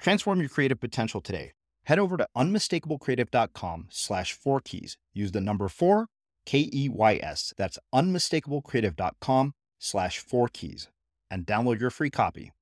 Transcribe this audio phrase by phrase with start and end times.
[0.00, 1.52] Transform your creative potential today.
[1.84, 4.96] Head over to unmistakablecreative.com slash four keys.
[5.12, 6.06] Use the number four,
[6.46, 7.52] K E Y S.
[7.56, 10.88] That's unmistakablecreative.com slash four keys
[11.30, 12.52] and download your free copy.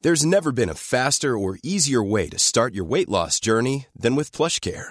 [0.00, 4.14] There's never been a faster or easier way to start your weight loss journey than
[4.14, 4.90] with PlushCare.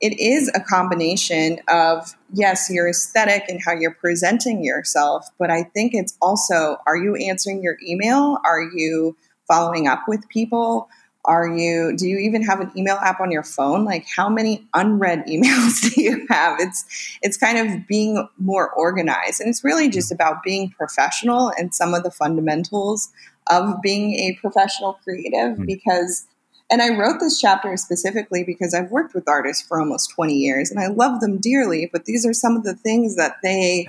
[0.00, 5.62] it is a combination of, yes, your aesthetic and how you're presenting yourself, but I
[5.62, 8.38] think it's also are you answering your email?
[8.44, 9.16] Are you
[9.48, 10.88] following up with people?
[11.24, 13.84] Are you do you even have an email app on your phone?
[13.84, 16.60] Like how many unread emails do you have?
[16.60, 21.74] It's it's kind of being more organized and it's really just about being professional and
[21.74, 23.10] some of the fundamentals
[23.48, 25.64] of being a professional creative mm-hmm.
[25.64, 26.26] because
[26.70, 30.70] and I wrote this chapter specifically because I've worked with artists for almost 20 years
[30.70, 33.88] and I love them dearly, but these are some of the things that they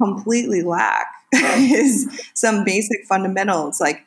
[0.00, 4.04] completely lack is some basic fundamentals like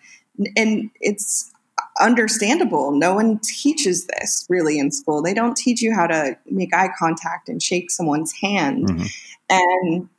[0.57, 1.51] and it's
[1.99, 2.91] understandable.
[2.91, 5.21] No one teaches this really in school.
[5.21, 8.89] They don't teach you how to make eye contact and shake someone's hand.
[8.89, 9.05] Mm-hmm.
[9.49, 10.09] And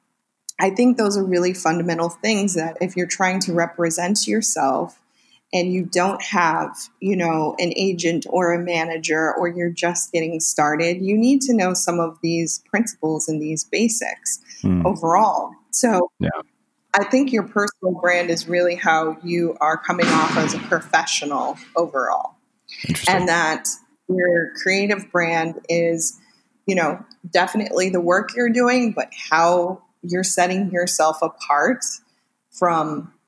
[0.59, 4.99] I think those are really fundamental things that if you're trying to represent yourself
[5.53, 6.71] and you don't have,
[7.01, 11.55] you know, an agent or a manager or you're just getting started, you need to
[11.55, 14.85] know some of these principles and these basics mm.
[14.85, 15.53] overall.
[15.71, 16.31] So, yeah.
[16.99, 21.59] I think your personal brand is really how you are coming off as a professional
[21.77, 22.37] overall.
[23.07, 23.69] And that
[24.09, 26.19] your creative brand is,
[26.67, 31.85] you know, definitely the work you're doing, but how you're setting yourself apart
[32.51, 33.13] from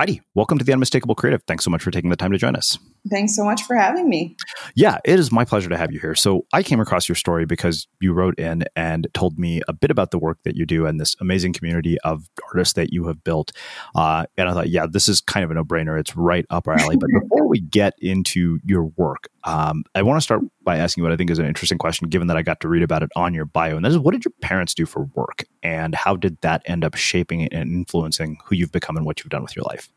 [0.00, 1.42] Heidi, welcome to the Unmistakable Creative.
[1.46, 2.78] Thanks so much for taking the time to join us.
[3.08, 4.36] Thanks so much for having me.
[4.74, 6.14] Yeah, it is my pleasure to have you here.
[6.14, 9.90] So, I came across your story because you wrote in and told me a bit
[9.90, 13.22] about the work that you do and this amazing community of artists that you have
[13.24, 13.52] built.
[13.94, 15.98] Uh, and I thought, yeah, this is kind of a no brainer.
[15.98, 16.96] It's right up our alley.
[16.96, 21.12] But before we get into your work, um, I want to start by asking what
[21.12, 23.34] I think is an interesting question, given that I got to read about it on
[23.34, 23.76] your bio.
[23.76, 25.44] And that is, what did your parents do for work?
[25.62, 29.30] And how did that end up shaping and influencing who you've become and what you've
[29.30, 29.88] done with your life?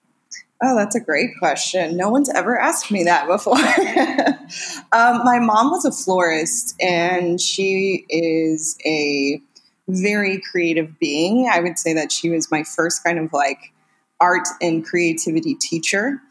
[0.65, 1.97] Oh, that's a great question.
[1.97, 3.57] No one's ever asked me that before.
[4.93, 9.41] um, my mom was a florist, and she is a
[9.89, 11.49] very creative being.
[11.51, 13.73] I would say that she was my first kind of like
[14.21, 16.21] art and creativity teacher.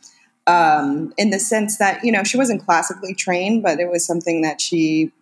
[0.47, 4.41] Um, in the sense that, you know, she wasn't classically trained, but it was something
[4.43, 5.13] that she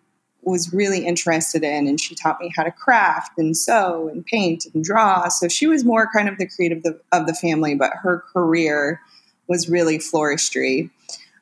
[0.43, 4.65] was really interested in and she taught me how to craft and sew and paint
[4.73, 5.27] and draw.
[5.27, 9.01] So she was more kind of the creative of the family but her career
[9.47, 10.89] was really floristry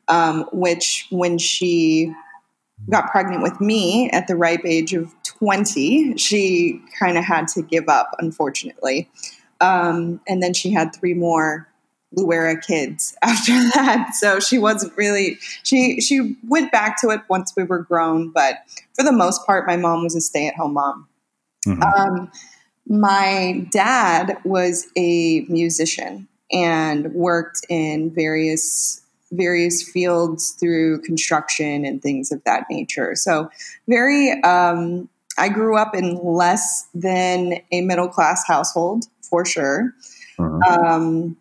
[0.07, 2.13] um, which when she
[2.89, 7.61] got pregnant with me at the ripe age of 20 she kind of had to
[7.61, 9.09] give up unfortunately.
[9.61, 11.67] Um, and then she had three more
[12.17, 14.11] Luerra kids after that.
[14.15, 18.59] So she wasn't really she she went back to it once we were grown, but
[18.93, 21.07] for the most part, my mom was a stay at home mom.
[21.65, 21.83] Mm-hmm.
[21.83, 22.31] Um,
[22.87, 29.01] my dad was a musician and worked in various
[29.31, 33.15] various fields through construction and things of that nature.
[33.15, 33.49] So
[33.87, 35.07] very um,
[35.37, 39.93] I grew up in less than a middle class household for sure.
[40.39, 40.63] Mm-hmm.
[40.63, 41.37] Um,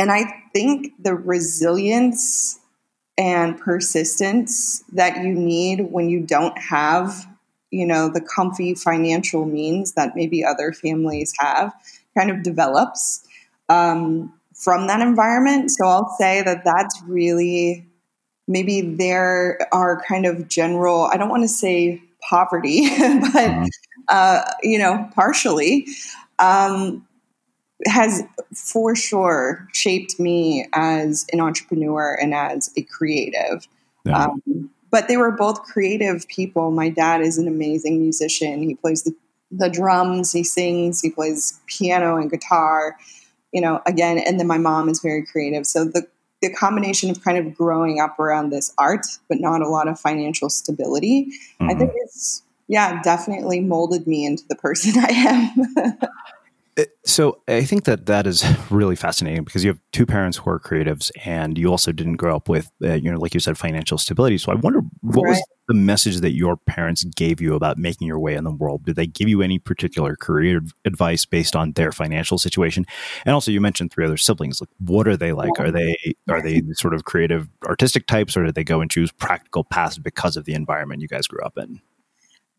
[0.00, 0.24] and I
[0.54, 2.58] think the resilience
[3.18, 7.26] and persistence that you need when you don't have,
[7.70, 11.74] you know, the comfy financial means that maybe other families have
[12.16, 13.28] kind of develops
[13.68, 15.70] um, from that environment.
[15.70, 17.86] So I'll say that that's really
[18.48, 23.66] maybe there are kind of general, I don't want to say poverty, but, mm-hmm.
[24.08, 25.86] uh, you know, partially.
[26.38, 27.06] Um,
[27.86, 28.22] has
[28.54, 33.66] for sure shaped me as an entrepreneur and as a creative.
[34.04, 34.24] Yeah.
[34.24, 36.70] Um, but they were both creative people.
[36.70, 38.62] My dad is an amazing musician.
[38.62, 39.14] He plays the,
[39.50, 42.96] the drums, he sings, he plays piano and guitar,
[43.52, 45.66] you know, again, and then my mom is very creative.
[45.66, 46.06] So the,
[46.42, 49.98] the combination of kind of growing up around this art, but not a lot of
[49.98, 51.70] financial stability, mm-hmm.
[51.70, 55.98] I think it's, yeah, definitely molded me into the person I am.
[57.04, 60.60] So I think that that is really fascinating because you have two parents who are
[60.60, 63.98] creatives, and you also didn't grow up with, uh, you know, like you said, financial
[63.98, 64.38] stability.
[64.38, 65.30] So I wonder what right.
[65.30, 68.84] was the message that your parents gave you about making your way in the world?
[68.84, 72.84] Did they give you any particular career advice based on their financial situation?
[73.24, 74.60] And also, you mentioned three other siblings.
[74.60, 75.58] Like, what are they like?
[75.58, 75.96] Are they
[76.28, 79.98] are they sort of creative, artistic types, or did they go and choose practical paths
[79.98, 81.80] because of the environment you guys grew up in?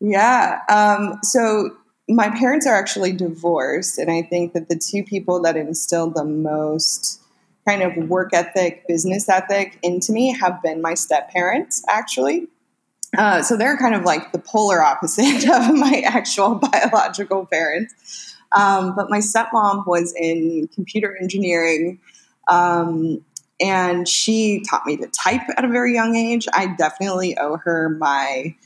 [0.00, 0.58] Yeah.
[0.68, 1.70] Um, so
[2.08, 6.24] my parents are actually divorced, and I think that the two people that instilled the
[6.24, 7.20] most
[7.66, 12.48] kind of work ethic, business ethic into me have been my step parents, actually.
[13.16, 18.34] Uh, so they're kind of like the polar opposite of my actual biological parents.
[18.52, 22.00] Um, but my stepmom was in computer engineering.
[22.48, 23.24] Um,
[23.60, 26.48] and she taught me to type at a very young age.
[26.52, 28.56] I definitely owe her my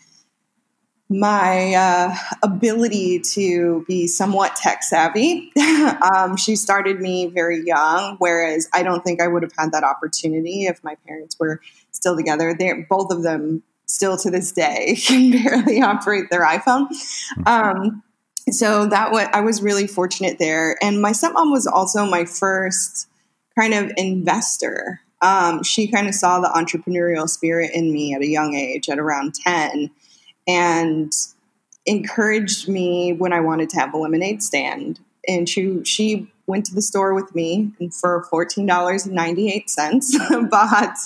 [1.08, 5.52] my uh, ability to be somewhat tech savvy.
[6.14, 9.84] um, she started me very young, whereas I don't think I would have had that
[9.84, 11.60] opportunity if my parents were
[11.92, 12.54] still together.
[12.58, 16.88] They're both of them still to this day can barely operate their iPhone.
[17.46, 18.02] Um,
[18.50, 23.08] so that was I was really fortunate there, and my stepmom was also my first
[23.58, 25.00] kind of investor.
[25.20, 28.98] Um, she kind of saw the entrepreneurial spirit in me at a young age, at
[28.98, 29.90] around ten
[30.46, 31.12] and
[31.86, 35.00] encouraged me when I wanted to have a lemonade stand.
[35.28, 39.50] And she she went to the store with me and for fourteen dollars and ninety
[39.50, 40.16] eight cents
[40.50, 40.96] bought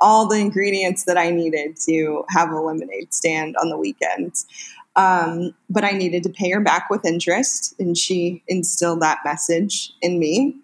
[0.00, 4.46] all the ingredients that I needed to have a lemonade stand on the weekends.
[4.96, 9.92] Um, but I needed to pay her back with interest, and she instilled that message
[10.02, 10.56] in me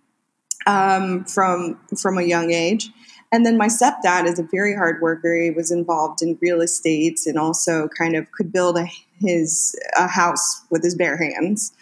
[0.67, 2.91] um, from from a young age.
[3.33, 5.35] And then my stepdad is a very hard worker.
[5.37, 8.87] He was involved in real estate and also kind of could build a,
[9.21, 11.73] his a house with his bare hands.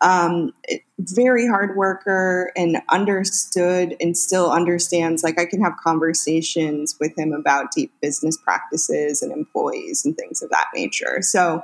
[0.00, 0.52] Um,
[0.98, 5.22] very hard worker and understood and still understands.
[5.22, 10.42] Like I can have conversations with him about deep business practices and employees and things
[10.42, 11.18] of that nature.
[11.20, 11.62] So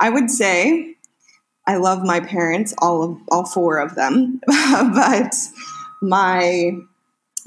[0.00, 0.96] I would say
[1.66, 5.34] I love my parents, all of all four of them, but
[6.00, 6.72] my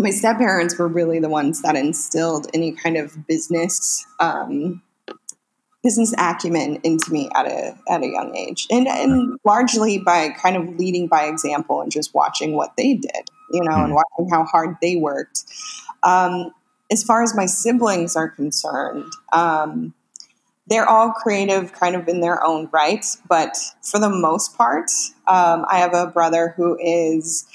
[0.03, 4.82] my step parents were really the ones that instilled any kind of business um,
[5.84, 10.56] business acumen into me at a at a young age, and and largely by kind
[10.56, 13.96] of leading by example and just watching what they did, you know, and hmm.
[13.96, 15.44] watching how hard they worked.
[16.03, 16.51] Um,
[16.91, 19.94] as far as my siblings are concerned, um,
[20.68, 24.89] they're all creative, kind of in their own right, but for the most part,
[25.27, 27.46] um, I have a brother who is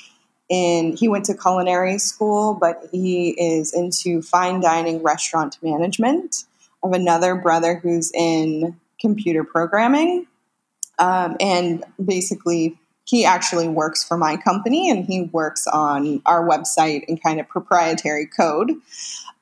[0.49, 6.45] in he went to culinary school, but he is into fine dining restaurant management.
[6.83, 10.27] I have another brother who's in computer programming,
[10.99, 17.05] um, and basically he actually works for my company and he works on our website
[17.07, 18.73] and kind of proprietary code.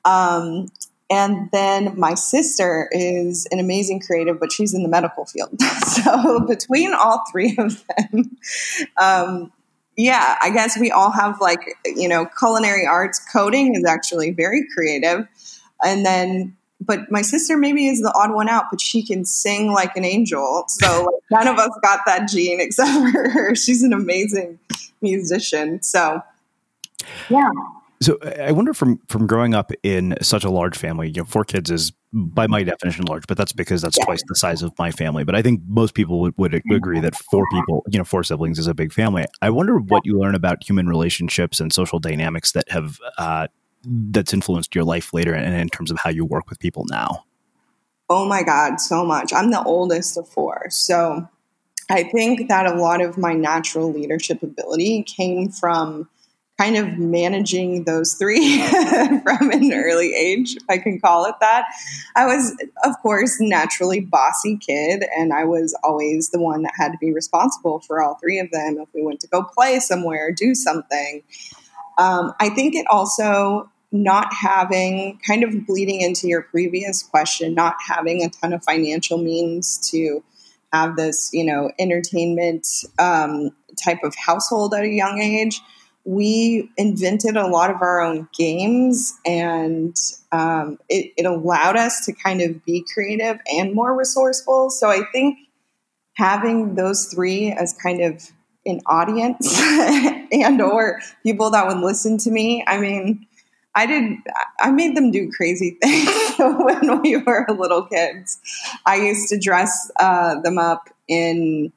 [0.03, 0.67] Um,
[1.09, 5.61] and then my sister is an amazing creative, but she's in the medical field.
[5.87, 8.37] so between all three of them,
[8.99, 9.51] um,
[9.95, 14.67] yeah, I guess we all have like, you know, culinary arts coding is actually very
[14.73, 15.27] creative.
[15.83, 19.71] And then, but my sister maybe is the odd one out, but she can sing
[19.71, 20.65] like an angel.
[20.67, 23.55] So like, none of us got that gene except for her.
[23.55, 24.59] She's an amazing
[25.01, 25.81] musician.
[25.83, 26.21] So,
[27.29, 27.49] yeah.
[28.01, 31.45] So I wonder from from growing up in such a large family, you know, four
[31.45, 34.05] kids is by my definition large, but that's because that's yeah.
[34.05, 35.23] twice the size of my family.
[35.23, 38.59] But I think most people would, would agree that four people, you know, four siblings
[38.59, 39.25] is a big family.
[39.41, 43.47] I wonder what you learn about human relationships and social dynamics that have uh,
[43.83, 47.25] that's influenced your life later, and in terms of how you work with people now.
[48.09, 49.33] Oh my God, so much.
[49.33, 51.27] I'm the oldest of four, so
[51.89, 56.07] I think that a lot of my natural leadership ability came from
[56.59, 58.61] kind of managing those three
[59.23, 61.65] from an early age, if I can call it that.
[62.15, 66.91] I was, of course, naturally bossy kid, and I was always the one that had
[66.91, 70.31] to be responsible for all three of them if we went to go play somewhere,
[70.31, 71.23] do something.
[71.97, 77.75] Um, I think it also not having kind of bleeding into your previous question, not
[77.87, 80.23] having a ton of financial means to
[80.71, 82.67] have this, you know, entertainment
[82.97, 83.51] um,
[83.83, 85.61] type of household at a young age
[86.05, 89.95] we invented a lot of our own games and
[90.31, 94.69] um, it, it, allowed us to kind of be creative and more resourceful.
[94.69, 95.37] So i think
[96.15, 98.29] having those three as kind of
[98.65, 99.59] an audience
[100.31, 103.25] and or people that would listen to me i mean
[103.75, 104.17] i did
[104.61, 108.39] i made them do crazy things when we were little kids.
[108.85, 111.71] I used to dress uh, them up in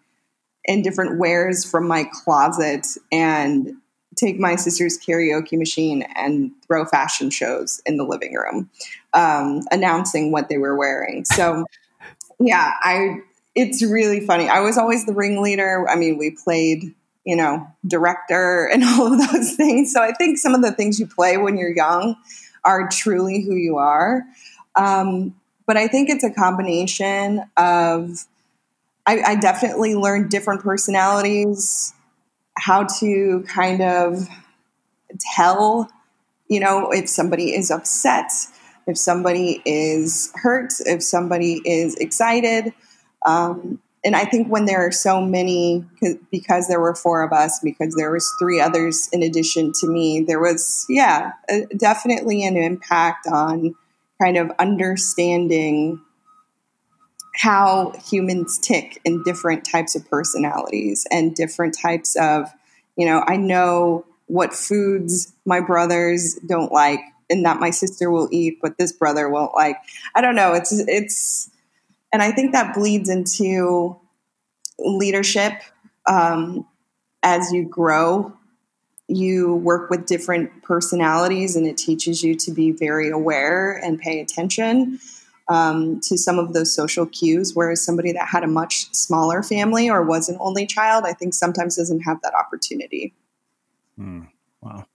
[0.65, 3.75] in different wares from my closet and
[4.17, 8.71] take my sister's karaoke machine and throw fashion shows in the living room,
[9.15, 11.25] um, announcing what they were wearing.
[11.25, 11.65] So,
[12.39, 13.21] yeah, I
[13.55, 14.49] it's really funny.
[14.49, 15.89] I was always the ringleader.
[15.89, 16.95] I mean, we played,
[17.25, 19.93] you know, director and all of those things.
[19.93, 22.17] So I think some of the things you play when you're young
[22.65, 24.25] are truly who you are.
[24.75, 25.35] Um,
[25.67, 28.25] but I think it's a combination of.
[29.09, 31.95] I, I definitely learned different personalities
[32.57, 34.29] how to kind of
[35.37, 35.91] tell,
[36.49, 38.31] you know, if somebody is upset.
[38.87, 42.73] if somebody is hurt, if somebody is excited.
[43.25, 45.85] Um, and I think when there are so many,
[46.31, 50.21] because there were four of us, because there was three others in addition to me,
[50.21, 51.33] there was, yeah,
[51.77, 53.75] definitely an impact on
[54.23, 56.01] kind of understanding
[57.37, 62.51] how humans tick in different types of personalities and different types of,
[62.97, 68.29] you know, I know what foods my brothers don't like and that my sister will
[68.31, 69.77] eat, but this brother won't like.
[70.15, 70.55] I don't know.
[70.55, 71.51] It's, it's,
[72.13, 73.99] and I think that bleeds into
[74.79, 75.53] leadership
[76.07, 76.67] um,
[77.23, 78.33] as you grow.
[79.09, 84.21] You work with different personalities, and it teaches you to be very aware and pay
[84.21, 84.99] attention
[85.49, 87.53] um, to some of those social cues.
[87.55, 91.35] Whereas somebody that had a much smaller family or was an only child, I think
[91.35, 93.15] sometimes doesn't have that opportunity.
[93.99, 94.29] Mm,
[94.61, 94.87] wow.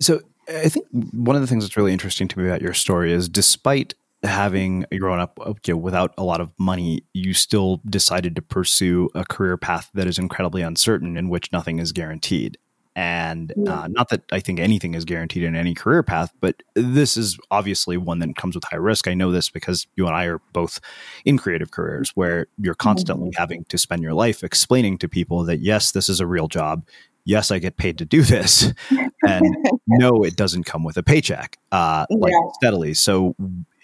[0.00, 3.12] So I think one of the things that's really interesting to me about your story
[3.12, 8.34] is despite having grown up you know, without a lot of money, you still decided
[8.36, 12.56] to pursue a career path that is incredibly uncertain in which nothing is guaranteed.
[12.96, 17.16] And uh, not that I think anything is guaranteed in any career path, but this
[17.16, 19.08] is obviously one that comes with high risk.
[19.08, 20.80] I know this because you and I are both
[21.24, 23.40] in creative careers where you're constantly mm-hmm.
[23.40, 26.86] having to spend your life explaining to people that, yes, this is a real job.
[27.24, 28.72] Yes, I get paid to do this.
[29.26, 32.50] And no, it doesn't come with a paycheck, uh, like yeah.
[32.52, 32.92] steadily.
[32.92, 33.34] So,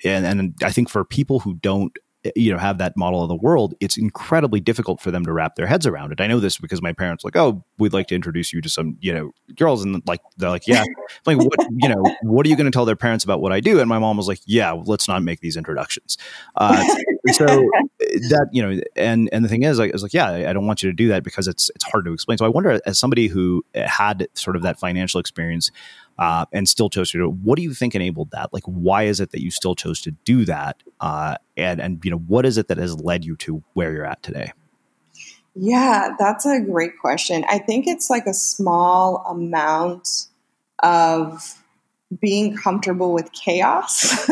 [0.05, 1.97] and, and I think for people who don't
[2.37, 5.57] you know have that model of the world it's incredibly difficult for them to wrap
[5.57, 6.21] their heads around it.
[6.21, 8.99] I know this because my parents like oh we'd like to introduce you to some
[9.01, 10.85] you know girls and like they're like yeah.
[11.27, 13.61] Like what you know what are you going to tell their parents about what i
[13.61, 13.81] do?
[13.81, 16.19] And my mom was like yeah let's not make these introductions.
[16.57, 16.83] Uh,
[17.33, 17.47] so
[17.99, 20.67] that you know and and the thing is i was like yeah I, I don't
[20.67, 22.39] want you to do that because it's it's hard to explain.
[22.39, 25.71] So i wonder as somebody who had sort of that financial experience
[26.21, 27.33] uh, and still chose to do it.
[27.33, 28.53] What do you think enabled that?
[28.53, 30.77] Like, why is it that you still chose to do that?
[31.01, 34.05] Uh, and and you know, what is it that has led you to where you're
[34.05, 34.53] at today?
[35.57, 37.45] Yeah, that's a great question.
[37.49, 40.09] I think it's like a small amount
[40.83, 41.57] of
[42.21, 44.29] being comfortable with chaos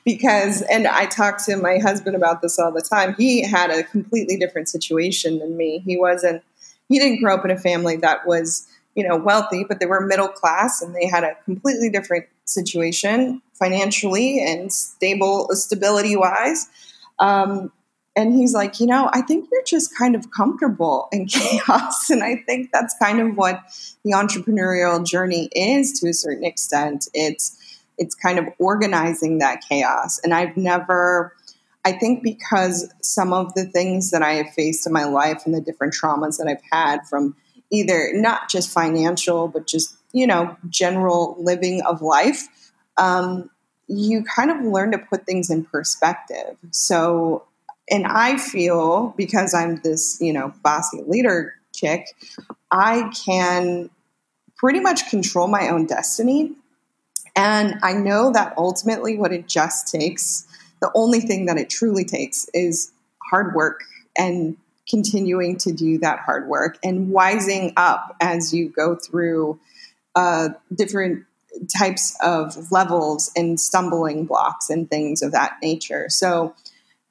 [0.04, 3.14] because and I talk to my husband about this all the time.
[3.18, 5.82] He had a completely different situation than me.
[5.84, 6.44] He wasn't
[6.88, 10.00] he didn't grow up in a family that was you know, wealthy, but they were
[10.00, 16.68] middle class and they had a completely different situation financially and stable stability wise.
[17.18, 17.70] Um,
[18.16, 22.08] and he's like, you know, I think you're just kind of comfortable in chaos.
[22.08, 23.60] And I think that's kind of what
[24.02, 27.06] the entrepreneurial journey is to a certain extent.
[27.14, 27.62] It's
[27.98, 30.18] it's kind of organizing that chaos.
[30.24, 31.34] And I've never
[31.84, 35.54] I think because some of the things that I have faced in my life and
[35.54, 37.36] the different traumas that I've had from
[37.70, 42.48] either not just financial, but just, you know, general living of life,
[42.96, 43.50] um,
[43.88, 46.56] you kind of learn to put things in perspective.
[46.70, 47.44] So,
[47.90, 52.08] and I feel because I'm this, you know, bossy leader chick,
[52.70, 53.90] I can
[54.56, 56.52] pretty much control my own destiny.
[57.36, 60.46] And I know that ultimately what it just takes,
[60.80, 62.92] the only thing that it truly takes is
[63.30, 63.82] hard work
[64.16, 64.56] and
[64.88, 69.58] continuing to do that hard work and wising up as you go through
[70.14, 71.24] uh, different
[71.76, 76.06] types of levels and stumbling blocks and things of that nature.
[76.08, 76.54] So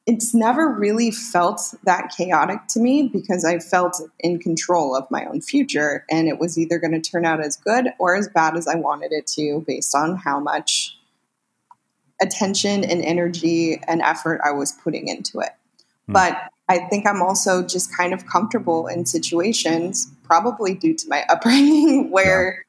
[0.06, 5.26] it's never really felt that chaotic to me because I felt in control of my
[5.26, 8.56] own future and it was either going to turn out as good or as bad
[8.56, 10.96] as I wanted it to based on how much
[12.22, 15.52] attention and energy and effort I was putting into it.
[16.08, 16.14] Mm.
[16.14, 21.24] But I think I'm also just kind of comfortable in situations, probably due to my
[21.30, 22.66] upbringing, where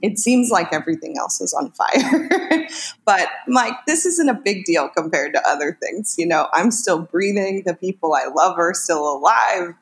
[0.00, 0.10] yeah.
[0.10, 2.68] it seems like everything else is on fire.
[3.04, 6.14] but Mike, this isn't a big deal compared to other things.
[6.16, 7.64] You know, I'm still breathing.
[7.66, 9.74] The people I love are still alive.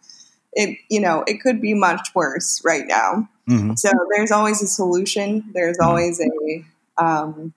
[0.54, 3.28] It, you know, it could be much worse right now.
[3.48, 3.74] Mm-hmm.
[3.74, 5.44] So there's always a solution.
[5.52, 5.88] There's mm-hmm.
[5.88, 7.52] always a, um,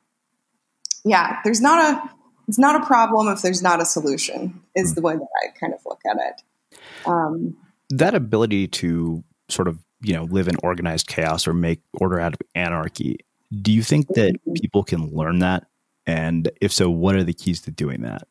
[1.06, 2.10] yeah, there's not a,
[2.48, 5.74] it's not a problem if there's not a solution is the way that I kind
[5.74, 6.78] of look at it.
[7.06, 7.58] Um,
[7.90, 12.34] that ability to sort of you know live in organized chaos or make order out
[12.34, 13.18] of anarchy.
[13.62, 14.54] Do you think that mm-hmm.
[14.54, 15.68] people can learn that?
[16.06, 18.28] And if so, what are the keys to doing that?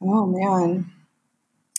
[0.00, 0.90] Oh man,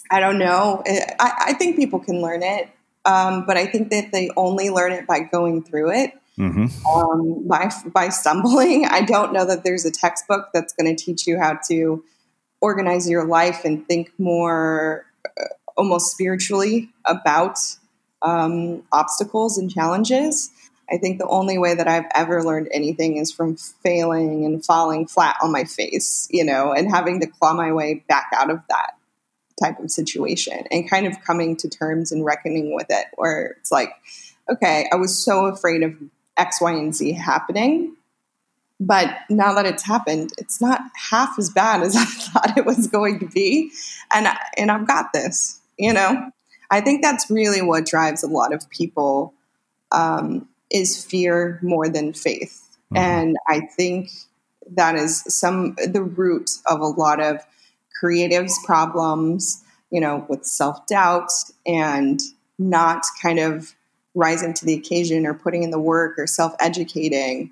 [0.10, 0.84] I don't know.
[0.86, 2.70] I, I think people can learn it,
[3.06, 6.86] um, but I think that they only learn it by going through it mm-hmm.
[6.88, 8.86] um, by by stumbling.
[8.86, 12.04] I don't know that there's a textbook that's going to teach you how to
[12.62, 17.58] organize your life and think more uh, almost spiritually about
[18.22, 20.52] um, obstacles and challenges.
[20.92, 25.08] I think the only way that I've ever learned anything is from failing and falling
[25.08, 28.60] flat on my face, you know, and having to claw my way back out of
[28.68, 28.92] that
[29.62, 33.72] type of situation and kind of coming to terms and reckoning with it, where it's
[33.72, 33.94] like,
[34.52, 35.96] okay, I was so afraid of
[36.38, 37.96] X, Y, and Z happening.
[38.80, 42.88] But now that it's happened, it's not half as bad as I thought it was
[42.88, 43.72] going to be.
[44.14, 46.32] And, and I've got this, you know?
[46.72, 49.34] I think that's really what drives a lot of people
[49.92, 52.78] um, is fear more than faith.
[52.86, 52.98] Mm-hmm.
[52.98, 54.10] And I think
[54.72, 57.42] that is some the root of a lot of
[58.02, 61.32] creatives problems, you know, with self-doubt
[61.68, 62.20] and
[62.58, 63.76] not kind of
[64.14, 67.52] rising to the occasion or putting in the work or self-educating.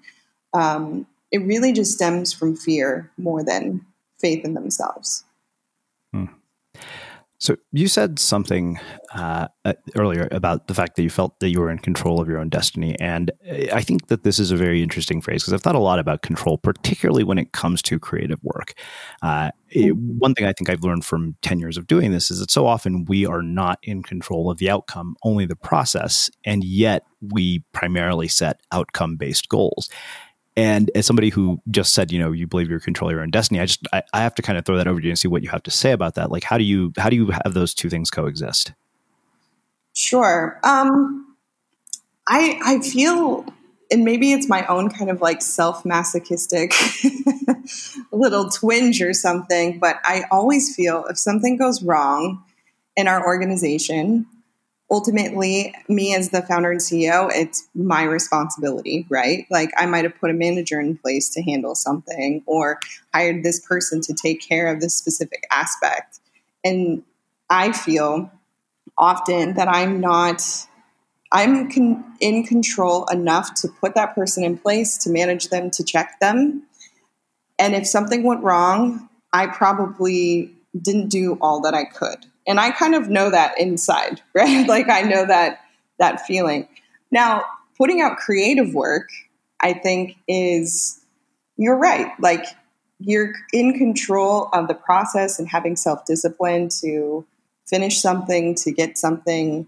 [0.53, 3.85] Um, it really just stems from fear more than
[4.19, 5.23] faith in themselves.
[6.11, 6.25] Hmm.
[7.39, 8.79] So you said something
[9.15, 12.27] uh, uh, earlier about the fact that you felt that you were in control of
[12.27, 13.31] your own destiny, and
[13.71, 16.21] I think that this is a very interesting phrase because I've thought a lot about
[16.21, 18.73] control, particularly when it comes to creative work.
[19.21, 22.39] Uh, it, one thing I think I've learned from ten years of doing this is
[22.39, 26.63] that so often we are not in control of the outcome, only the process, and
[26.63, 29.89] yet we primarily set outcome-based goals.
[30.55, 33.59] And as somebody who just said, you know, you believe you're controlling your own destiny,
[33.59, 35.27] I just I, I, have to kind of throw that over to you and see
[35.27, 36.31] what you have to say about that.
[36.31, 38.73] Like, how do you how do you have those two things coexist?
[39.93, 40.59] Sure.
[40.63, 41.35] Um,
[42.27, 43.45] I I feel,
[43.91, 46.73] and maybe it's my own kind of like self masochistic
[48.11, 52.43] little twinge or something, but I always feel if something goes wrong
[52.95, 54.25] in our organization,
[54.91, 59.45] ultimately me as the founder and ceo it's my responsibility right?
[59.49, 62.79] Like i might have put a manager in place to handle something or
[63.13, 66.19] hired this person to take care of this specific aspect.
[66.63, 67.03] And
[67.49, 68.31] i feel
[68.97, 70.41] often that i'm not
[71.31, 75.83] i'm con- in control enough to put that person in place to manage them to
[75.83, 76.63] check them.
[77.57, 82.71] And if something went wrong i probably didn't do all that i could and I
[82.71, 84.67] kind of know that inside, right?
[84.67, 85.61] like I know that
[85.99, 86.67] that feeling.
[87.11, 87.43] Now,
[87.77, 89.09] putting out creative work,
[89.59, 90.99] I think is
[91.55, 92.11] you're right.
[92.19, 92.45] Like
[92.99, 97.25] you're in control of the process and having self-discipline to
[97.65, 99.67] finish something, to get something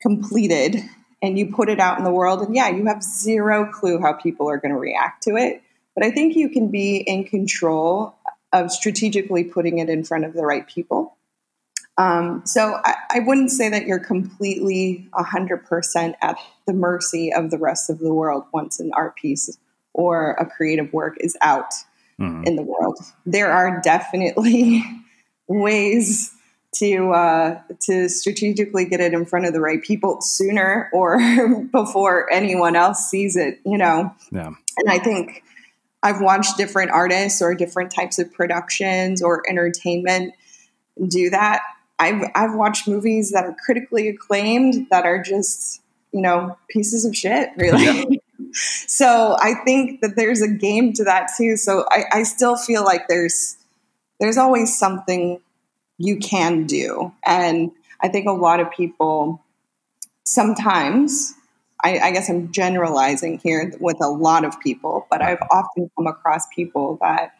[0.00, 0.76] completed
[1.22, 4.12] and you put it out in the world and yeah, you have zero clue how
[4.12, 5.62] people are going to react to it.
[5.94, 8.14] But I think you can be in control
[8.52, 11.16] of strategically putting it in front of the right people
[12.00, 17.58] um, so I, I, wouldn't say that you're completely 100% at the mercy of the
[17.58, 19.58] rest of the world once an art piece
[19.92, 21.70] or a creative work is out
[22.18, 22.44] mm-hmm.
[22.44, 22.98] in the world.
[23.26, 24.82] There are definitely
[25.46, 26.32] ways
[26.76, 31.18] to uh, to strategically get it in front of the right people sooner or
[31.72, 33.60] before anyone else sees it.
[33.66, 34.52] You know, yeah.
[34.78, 35.42] And I think
[36.02, 40.32] I've watched different artists or different types of productions or entertainment
[41.06, 41.60] do that
[42.00, 45.82] I've I've watched movies that are critically acclaimed that are just
[46.12, 47.84] you know pieces of shit, really.
[47.84, 48.04] Yeah.
[48.52, 51.56] so I think that there's a game to that too.
[51.56, 53.56] So I, I still feel like there's
[54.18, 55.40] there's always something
[55.98, 59.44] you can do, and I think a lot of people
[60.24, 61.34] sometimes.
[61.82, 66.06] I, I guess I'm generalizing here with a lot of people, but I've often come
[66.06, 67.32] across people that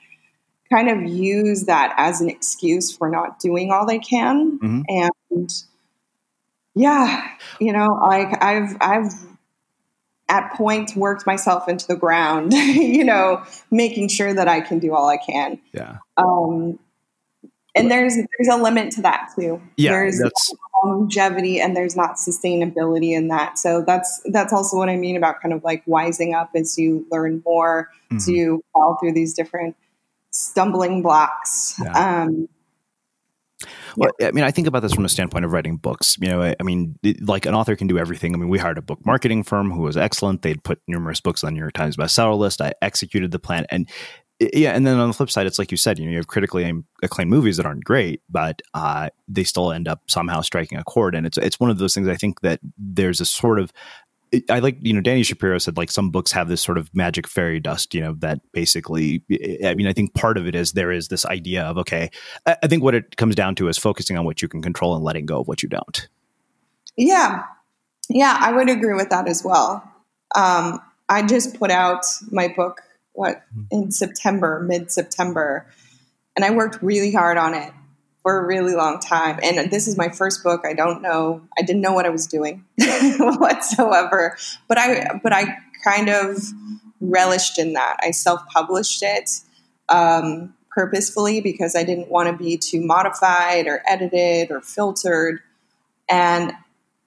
[0.72, 4.58] kind of use that as an excuse for not doing all they can.
[4.58, 4.82] Mm-hmm.
[4.88, 5.64] And
[6.74, 7.26] yeah,
[7.60, 9.12] you know, like I've, I've,
[10.28, 14.94] at points worked myself into the ground, you know, making sure that I can do
[14.94, 15.58] all I can.
[15.72, 15.98] Yeah.
[16.16, 16.78] Um,
[17.74, 19.60] and there's there's a limit to that too.
[19.76, 20.22] Yeah, there's
[20.82, 23.58] longevity and there's not sustainability in that.
[23.58, 27.06] So that's that's also what I mean about kind of like wising up as you
[27.10, 28.16] learn more, mm-hmm.
[28.16, 29.76] as you fall through these different
[30.30, 31.80] stumbling blocks.
[31.82, 32.22] Yeah.
[32.24, 32.48] Um,
[33.96, 36.16] well, I mean, I think about this from a standpoint of writing books.
[36.20, 38.34] You know, I, I mean, it, like an author can do everything.
[38.34, 40.42] I mean, we hired a book marketing firm who was excellent.
[40.42, 42.60] They'd put numerous books on New York Times bestseller list.
[42.60, 43.88] I executed the plan, and
[44.38, 44.72] yeah.
[44.72, 46.72] And then on the flip side, it's like you said, you know, you have critically
[47.02, 51.14] acclaimed movies that aren't great, but uh, they still end up somehow striking a chord.
[51.14, 52.08] And it's it's one of those things.
[52.08, 53.72] I think that there's a sort of
[54.48, 57.26] I like, you know, Dani Shapiro said like some books have this sort of magic
[57.26, 59.24] fairy dust, you know, that basically,
[59.64, 62.10] I mean, I think part of it is there is this idea of, okay,
[62.46, 65.04] I think what it comes down to is focusing on what you can control and
[65.04, 66.08] letting go of what you don't.
[66.96, 67.42] Yeah.
[68.08, 69.82] Yeah, I would agree with that as well.
[70.36, 73.62] Um, I just put out my book, what, mm-hmm.
[73.70, 75.66] in September, mid September,
[76.36, 77.72] and I worked really hard on it.
[78.22, 79.38] For a really long time.
[79.42, 80.62] And this is my first book.
[80.64, 81.42] I don't know.
[81.58, 82.64] I didn't know what I was doing
[83.18, 84.36] whatsoever.
[84.68, 86.42] But I but I kind of
[87.00, 87.96] relished in that.
[88.02, 89.30] I self-published it
[89.88, 95.40] um, purposefully because I didn't want to be too modified or edited or filtered.
[96.08, 96.52] And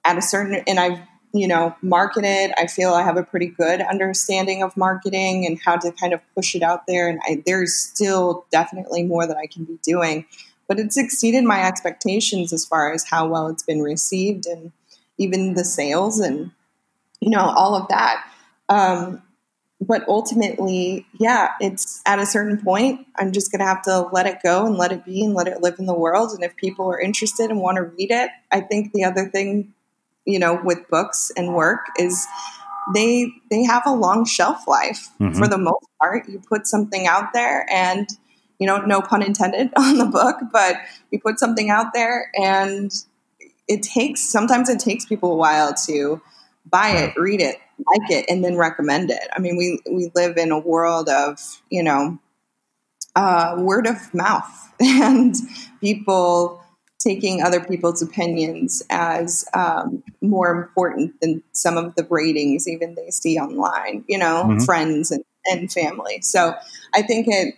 [0.04, 0.98] at a certain and I've
[1.32, 2.52] you know marketed.
[2.56, 6.20] I feel I have a pretty good understanding of marketing and how to kind of
[6.34, 7.08] push it out there.
[7.08, 10.26] And I, there's still definitely more that I can be doing
[10.68, 14.72] but it's exceeded my expectations as far as how well it's been received and
[15.18, 16.50] even the sales and
[17.20, 18.24] you know all of that.
[18.68, 19.22] Um,
[19.80, 24.26] but ultimately yeah it's at a certain point i'm just going to have to let
[24.26, 26.30] it go and let it be and let it live in the world.
[26.32, 29.74] And if people are interested and want to read it i think the other thing
[30.24, 32.26] you know with books and work is
[32.94, 35.08] they they have a long shelf life.
[35.20, 35.38] Mm-hmm.
[35.38, 38.08] for the most part you put something out there and
[38.58, 40.76] you know, no pun intended on the book, but
[41.10, 42.92] you put something out there and
[43.68, 46.20] it takes, sometimes it takes people a while to
[46.66, 49.28] buy it, read it, like it, and then recommend it.
[49.34, 51.38] I mean, we, we live in a world of,
[51.70, 52.18] you know,
[53.16, 55.34] uh, word of mouth and
[55.80, 56.60] people
[56.98, 63.10] taking other people's opinions as um, more important than some of the ratings even they
[63.10, 64.64] see online, you know, mm-hmm.
[64.64, 66.20] friends and, and family.
[66.22, 66.54] So
[66.94, 67.54] I think it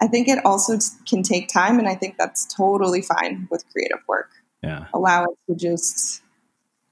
[0.00, 4.00] I think it also can take time, and I think that's totally fine with creative
[4.08, 4.30] work.
[4.62, 6.22] Yeah, allow it to just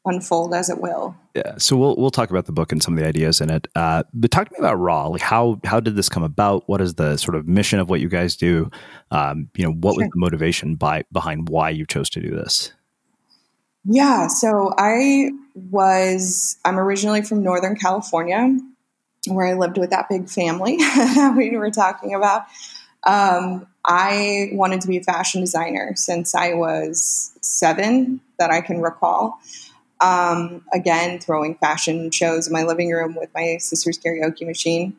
[0.09, 1.15] unfold as it will.
[1.35, 1.55] Yeah.
[1.59, 3.69] So we'll we'll talk about the book and some of the ideas in it.
[3.75, 5.09] Uh, but talk to me about RAW.
[5.09, 6.69] Like how how did this come about?
[6.69, 8.71] What is the sort of mission of what you guys do?
[9.11, 10.05] Um, you know, what sure.
[10.05, 12.73] was the motivation by behind why you chose to do this?
[13.85, 14.27] Yeah.
[14.29, 18.59] So I was I'm originally from Northern California,
[19.29, 22.45] where I lived with that big family that we were talking about.
[23.09, 28.81] Um, I wanted to be a fashion designer since I was seven, that I can
[28.83, 29.41] recall.
[30.01, 34.97] Um, again, throwing fashion shows in my living room with my sister's karaoke machine.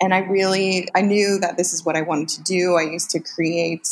[0.00, 2.76] And I really, I knew that this is what I wanted to do.
[2.76, 3.88] I used to create,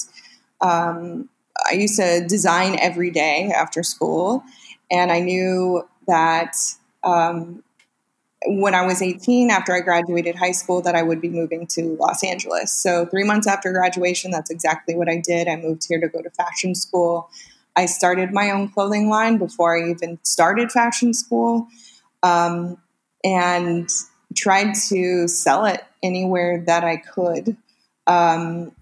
[0.61, 1.28] um,
[1.68, 4.44] I used to design every day after school.
[4.90, 6.55] And I knew that
[7.02, 7.64] um,
[8.46, 11.96] when I was 18, after I graduated high school, that I would be moving to
[12.00, 12.72] Los Angeles.
[12.72, 15.48] So, three months after graduation, that's exactly what I did.
[15.48, 17.31] I moved here to go to fashion school.
[17.76, 21.68] I started my own clothing line before I even started fashion school
[22.22, 22.76] um,
[23.24, 23.88] and
[24.37, 27.57] tried to sell it anywhere that I could,
[28.07, 28.72] um,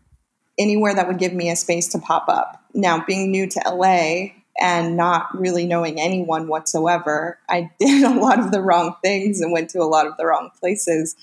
[0.58, 2.64] anywhere that would give me a space to pop up.
[2.74, 8.38] Now, being new to LA, and not really knowing anyone whatsoever, I did a lot
[8.38, 11.16] of the wrong things and went to a lot of the wrong places.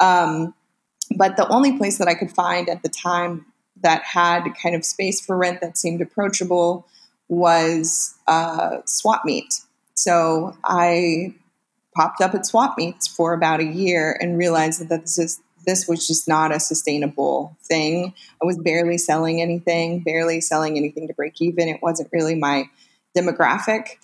[0.00, 0.54] Um,
[1.16, 3.46] but the only place that I could find at the time
[3.82, 6.86] that had kind of space for rent that seemed approachable
[7.28, 9.54] was uh, swap meet.
[9.94, 11.34] So I
[11.94, 15.86] popped up at swap meets for about a year and realized that this is this
[15.86, 18.14] was just not a sustainable thing.
[18.42, 21.68] I was barely selling anything, barely selling anything to break even.
[21.68, 22.70] It wasn't really my
[23.16, 23.96] demographic.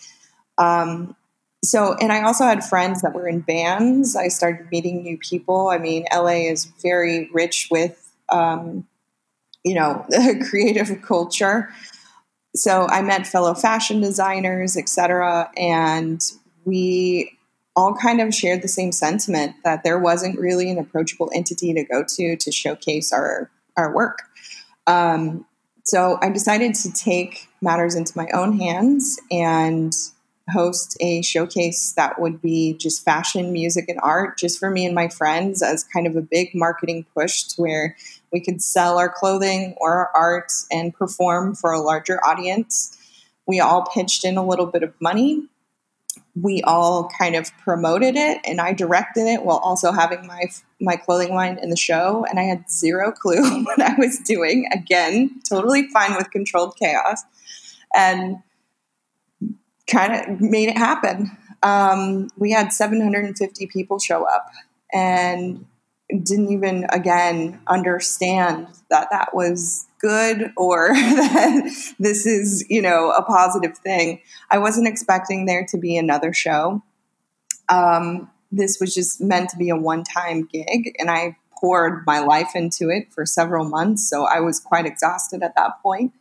[0.59, 1.17] Um,
[1.65, 4.15] so, and I also had friends that were in bands.
[4.15, 5.71] I started meeting new people.
[5.71, 8.87] I mean, LA is very rich with, um,
[9.65, 11.71] you know, the creative culture.
[12.55, 16.23] So I met fellow fashion designers, etc., and
[16.67, 17.34] we
[17.77, 21.85] all kind of shared the same sentiment that there wasn't really an approachable entity to
[21.85, 24.21] go to to showcase our our work.
[24.87, 25.47] Um,
[25.83, 29.93] so I decided to take matters into my own hands and
[30.51, 34.95] host a showcase that would be just fashion, music, and art just for me and
[34.95, 37.97] my friends as kind of a big marketing push to where
[38.33, 42.97] we could sell our clothing or our art and perform for a larger audience.
[43.47, 45.49] We all pitched in a little bit of money
[46.35, 50.45] we all kind of promoted it and I directed it while also having my
[50.81, 52.27] my clothing line in the show.
[52.29, 54.69] And I had zero clue what I was doing.
[54.73, 57.23] Again totally fine with controlled chaos.
[57.97, 58.39] And
[59.87, 61.31] kind of made it happen.
[61.63, 64.51] Um, we had 750 people show up
[64.93, 65.65] and
[66.09, 73.23] didn't even again understand that that was good or that this is, you know, a
[73.23, 74.21] positive thing.
[74.51, 76.83] I wasn't expecting there to be another show.
[77.71, 82.19] Um, this was just meant to be a one time gig, and I poured my
[82.19, 84.09] life into it for several months.
[84.09, 86.13] So I was quite exhausted at that point.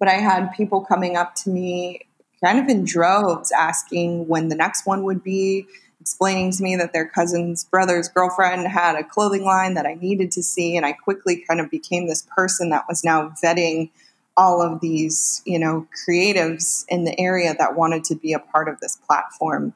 [0.00, 2.00] But I had people coming up to me
[2.44, 5.66] kind of in droves asking when the next one would be
[6.00, 10.30] explaining to me that their cousin's brother's girlfriend had a clothing line that I needed
[10.32, 10.76] to see.
[10.76, 13.90] And I quickly kind of became this person that was now vetting
[14.36, 18.68] all of these, you know, creatives in the area that wanted to be a part
[18.68, 19.74] of this platform.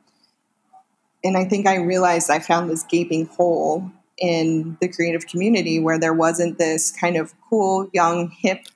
[1.24, 5.98] And I think I realized I found this gaping hole in the creative community where
[5.98, 8.66] there wasn't this kind of cool, young, hip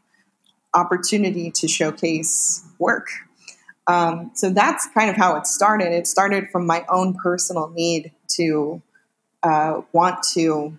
[0.75, 3.09] opportunity to showcase work.
[3.87, 5.93] Um, so that's kind of how it started.
[5.93, 8.83] It started from my own personal need to
[9.43, 10.79] uh, want to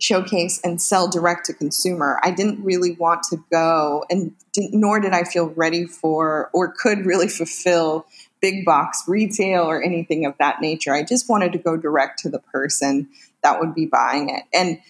[0.00, 2.18] showcase and sell direct to consumer.
[2.22, 7.04] I didn't really want to go, and nor did I feel ready for or could
[7.04, 8.06] really fulfill
[8.40, 10.94] big box retail or anything of that nature.
[10.94, 13.08] I just wanted to go direct to the person
[13.42, 14.44] that would be buying it.
[14.54, 14.80] And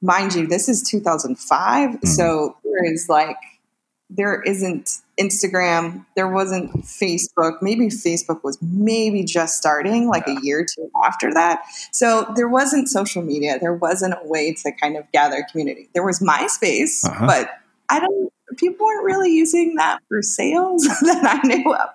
[0.00, 2.06] mind you, this is 2005, mm-hmm.
[2.06, 3.36] so there is like
[4.16, 7.62] there isn't Instagram, there wasn't Facebook.
[7.62, 10.38] Maybe Facebook was maybe just starting like yeah.
[10.38, 11.62] a year or two after that.
[11.92, 13.58] So there wasn't social media.
[13.58, 15.88] There wasn't a way to kind of gather community.
[15.94, 17.26] There was MySpace, uh-huh.
[17.26, 17.50] but
[17.88, 21.88] I don't, people weren't really using that for sales that I knew of.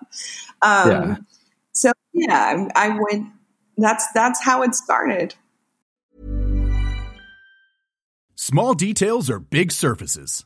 [0.61, 1.15] Um, yeah.
[1.73, 3.29] So yeah, I went,
[3.77, 5.35] that's, that's how it started.
[8.35, 10.45] Small details are big surfaces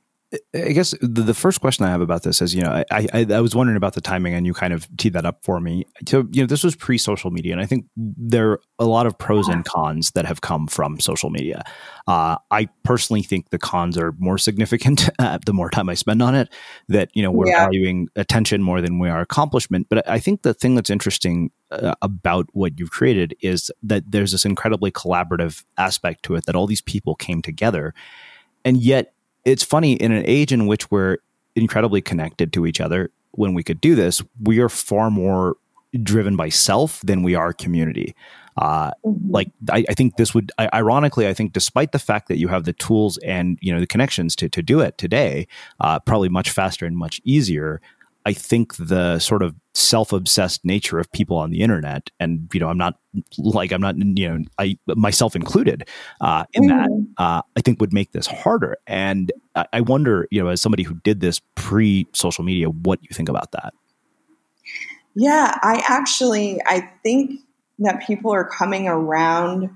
[0.55, 3.41] I guess the, first question I have about this is, you know, I, I, I
[3.41, 5.85] was wondering about the timing, and you kind of teed that up for me.
[6.07, 9.17] So, you know, this was pre-social media, and I think there are a lot of
[9.17, 11.63] pros and cons that have come from social media.
[12.07, 16.21] Uh, I personally think the cons are more significant uh, the more time I spend
[16.21, 16.47] on it.
[16.87, 17.65] That you know we're yeah.
[17.65, 19.87] valuing attention more than we are accomplishment.
[19.89, 24.31] But I think the thing that's interesting uh, about what you've created is that there's
[24.31, 26.45] this incredibly collaborative aspect to it.
[26.45, 27.93] That all these people came together,
[28.63, 29.13] and yet
[29.45, 31.17] it's funny in an age in which we're
[31.55, 35.55] incredibly connected to each other when we could do this we are far more
[36.03, 38.15] driven by self than we are community.
[38.57, 39.31] Uh, mm-hmm.
[39.31, 42.47] Like I, I, think this would, I, ironically, I think despite the fact that you
[42.47, 45.47] have the tools and you know the connections to to do it today,
[45.79, 47.81] uh, probably much faster and much easier.
[48.25, 52.67] I think the sort of self-obsessed nature of people on the internet, and you know,
[52.67, 52.99] I'm not
[53.37, 55.87] like I'm not you know, I myself included
[56.19, 57.13] uh, in mm-hmm.
[57.17, 58.77] that, uh, I think would make this harder.
[58.85, 63.09] And I, I wonder, you know, as somebody who did this pre-social media, what you
[63.11, 63.73] think about that?
[65.15, 67.41] Yeah, I actually I think
[67.79, 69.69] that people are coming around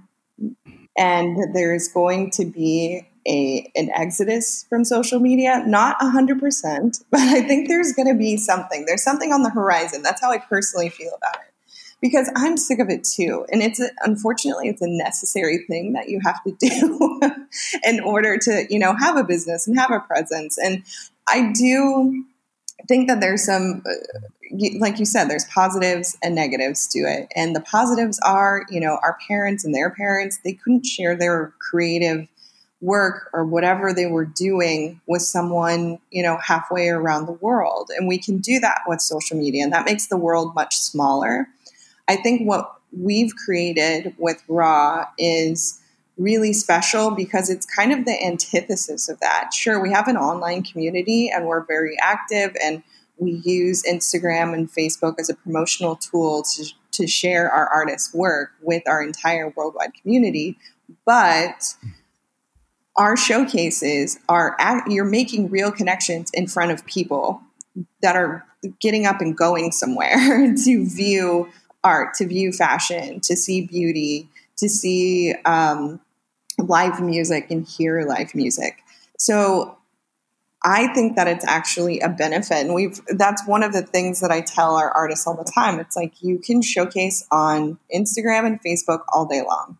[0.97, 5.63] and there's going to be a an exodus from social media?
[5.65, 8.85] Not 100% but i think there's going to be something.
[8.85, 10.01] There's something on the horizon.
[10.01, 11.53] That's how i personally feel about it.
[12.01, 16.09] Because i'm sick of it too and it's a, unfortunately it's a necessary thing that
[16.09, 17.19] you have to do
[17.83, 20.57] in order to you know have a business and have a presence.
[20.57, 20.83] And
[21.27, 22.25] i do
[22.87, 24.19] think that there's some uh,
[24.79, 27.27] like you said, there's positives and negatives to it.
[27.35, 31.53] And the positives are, you know, our parents and their parents, they couldn't share their
[31.59, 32.27] creative
[32.81, 37.89] work or whatever they were doing with someone, you know, halfway around the world.
[37.95, 41.47] And we can do that with social media, and that makes the world much smaller.
[42.07, 45.81] I think what we've created with RAW is
[46.17, 49.51] really special because it's kind of the antithesis of that.
[49.53, 52.83] Sure, we have an online community and we're very active and
[53.17, 58.51] we use Instagram and Facebook as a promotional tool to, to share our artists' work
[58.61, 60.57] with our entire worldwide community.
[61.05, 61.75] But
[62.97, 64.55] our showcases are
[64.87, 67.41] you're making real connections in front of people
[68.01, 68.45] that are
[68.79, 71.49] getting up and going somewhere to view
[71.83, 75.99] art, to view fashion, to see beauty, to see um,
[76.57, 78.81] live music and hear live music.
[79.17, 79.77] So
[80.63, 82.57] I think that it's actually a benefit.
[82.65, 85.79] And we've that's one of the things that I tell our artists all the time.
[85.79, 89.77] It's like you can showcase on Instagram and Facebook all day long.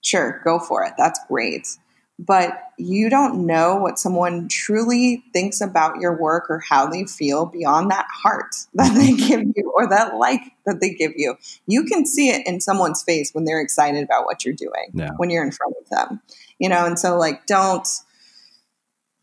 [0.00, 0.94] Sure, go for it.
[0.96, 1.76] That's great.
[2.24, 7.46] But you don't know what someone truly thinks about your work or how they feel
[7.46, 9.26] beyond that heart that they mm-hmm.
[9.26, 11.36] give you or that like that they give you.
[11.66, 15.10] You can see it in someone's face when they're excited about what you're doing yeah.
[15.16, 16.20] when you're in front of them.
[16.58, 17.88] You know, and so like don't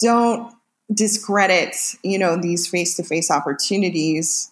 [0.01, 0.53] don't
[0.93, 4.51] discredit you know these face-to-face opportunities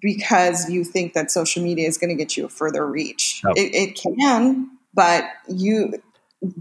[0.00, 3.52] because you think that social media is going to get you a further reach oh.
[3.56, 6.00] it, it, can but you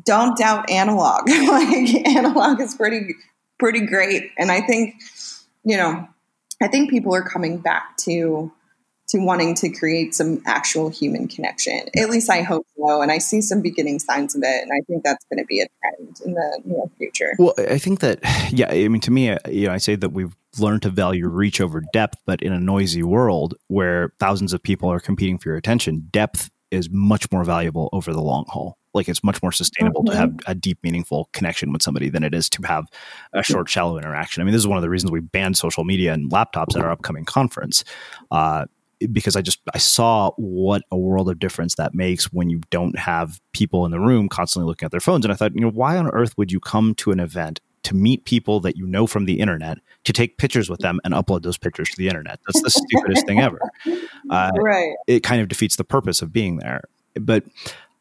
[0.04, 3.16] don't doubt analog like analog is pretty
[3.60, 4.96] pretty great and i think
[5.64, 6.08] you know
[6.62, 8.52] i think people are coming back to
[9.12, 11.82] to wanting to create some actual human connection.
[11.98, 13.02] At least I hope so.
[13.02, 14.64] And I see some beginning signs of it.
[14.64, 17.34] And I think that's going to be a trend in the near future.
[17.38, 18.20] Well, I think that,
[18.52, 21.28] yeah, I mean, to me, uh, you know, I say that we've learned to value
[21.28, 25.50] reach over depth, but in a noisy world where thousands of people are competing for
[25.50, 28.78] your attention, depth is much more valuable over the long haul.
[28.94, 30.12] Like it's much more sustainable mm-hmm.
[30.12, 32.86] to have a deep, meaningful connection with somebody than it is to have
[33.34, 34.42] a short, shallow interaction.
[34.42, 36.84] I mean, this is one of the reasons we banned social media and laptops at
[36.84, 37.84] our upcoming conference.
[38.32, 38.66] Uh,
[39.12, 42.98] because I just I saw what a world of difference that makes when you don't
[42.98, 45.26] have people in the room constantly looking at their phones.
[45.26, 47.96] And I thought, you know, why on earth would you come to an event to
[47.96, 51.42] meet people that you know from the internet to take pictures with them and upload
[51.42, 52.40] those pictures to the internet?
[52.46, 53.60] That's the stupidest thing ever.
[54.30, 54.94] Uh, right.
[55.08, 56.84] It kind of defeats the purpose of being there.
[57.16, 57.44] But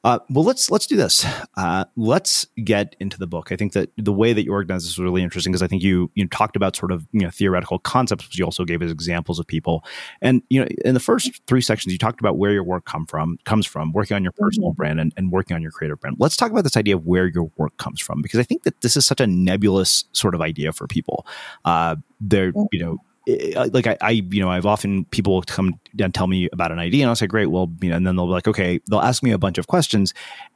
[0.02, 1.26] uh, well, let's let's do this.
[1.58, 3.52] Uh, let's get into the book.
[3.52, 5.82] I think that the way that you organized this was really interesting because I think
[5.82, 8.90] you you talked about sort of you know theoretical concepts, but you also gave us
[8.90, 9.84] examples of people.
[10.22, 13.04] And you know, in the first three sections, you talked about where your work come
[13.04, 14.76] from comes from, working on your personal mm-hmm.
[14.76, 16.16] brand and, and working on your creative brand.
[16.18, 18.80] Let's talk about this idea of where your work comes from because I think that
[18.80, 21.26] this is such a nebulous sort of idea for people.
[21.66, 22.64] Uh, they're mm-hmm.
[22.72, 22.96] you know
[23.26, 27.04] like I, I, you know, I've often people come and tell me about an idea,
[27.04, 29.22] and I'll say, "Great, well, you know," and then they'll be like, "Okay," they'll ask
[29.22, 30.14] me a bunch of questions,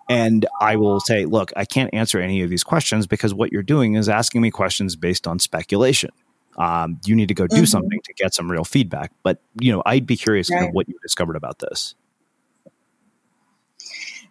[0.08, 3.62] and I will say, "Look, I can't answer any of these questions because what you're
[3.62, 6.10] doing is asking me questions based on speculation.
[6.56, 7.64] Um, you need to go do mm-hmm.
[7.64, 10.58] something to get some real feedback." But you know, I'd be curious right.
[10.58, 11.94] kind of what you discovered about this.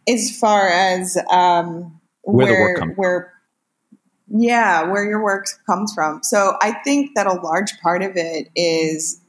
[0.07, 3.32] As far as um, where, where, where
[4.35, 6.23] yeah, where your work comes from.
[6.23, 9.21] So I think that a large part of it is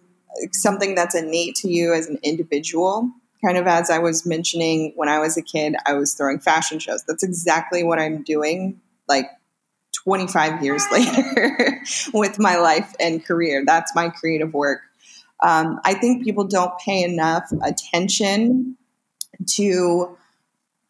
[0.53, 3.11] something that's innate to you as an individual.
[3.45, 6.79] Kind of as I was mentioning when I was a kid, I was throwing fashion
[6.79, 7.05] shows.
[7.07, 9.27] That's exactly what I'm doing like
[10.05, 11.83] 25 years later
[12.15, 13.63] with my life and career.
[13.67, 14.81] That's my creative work.
[15.43, 18.79] Um, I think people don't pay enough attention
[19.57, 20.17] to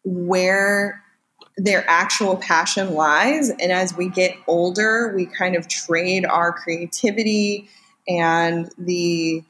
[0.05, 1.03] where
[1.57, 3.49] their actual passion lies.
[3.49, 7.69] And as we get older, we kind of trade our creativity
[8.07, 9.43] and the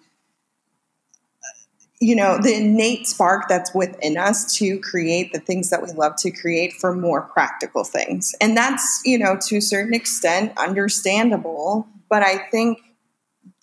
[2.02, 6.16] you know, the innate spark that's within us to create the things that we love
[6.18, 8.36] to create for more practical things.
[8.42, 11.88] And that's, you know, to a certain extent understandable.
[12.10, 12.80] But I think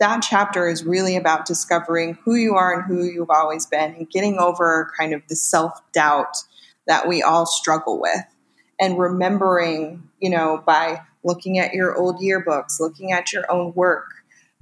[0.01, 4.11] that chapter is really about discovering who you are and who you've always been and
[4.11, 6.39] getting over kind of the self doubt
[6.87, 8.25] that we all struggle with
[8.83, 14.09] and remembering, you know, by looking at your old yearbooks, looking at your own work,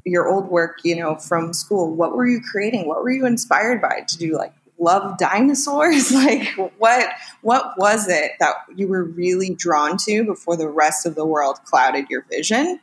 [0.04, 1.94] your old work, you know, from school.
[1.94, 2.86] What were you creating?
[2.86, 4.04] What were you inspired by?
[4.06, 6.12] Did you like love dinosaurs?
[6.12, 6.46] like
[6.76, 7.08] what
[7.40, 11.58] what was it that you were really drawn to before the rest of the world
[11.64, 12.78] clouded your vision?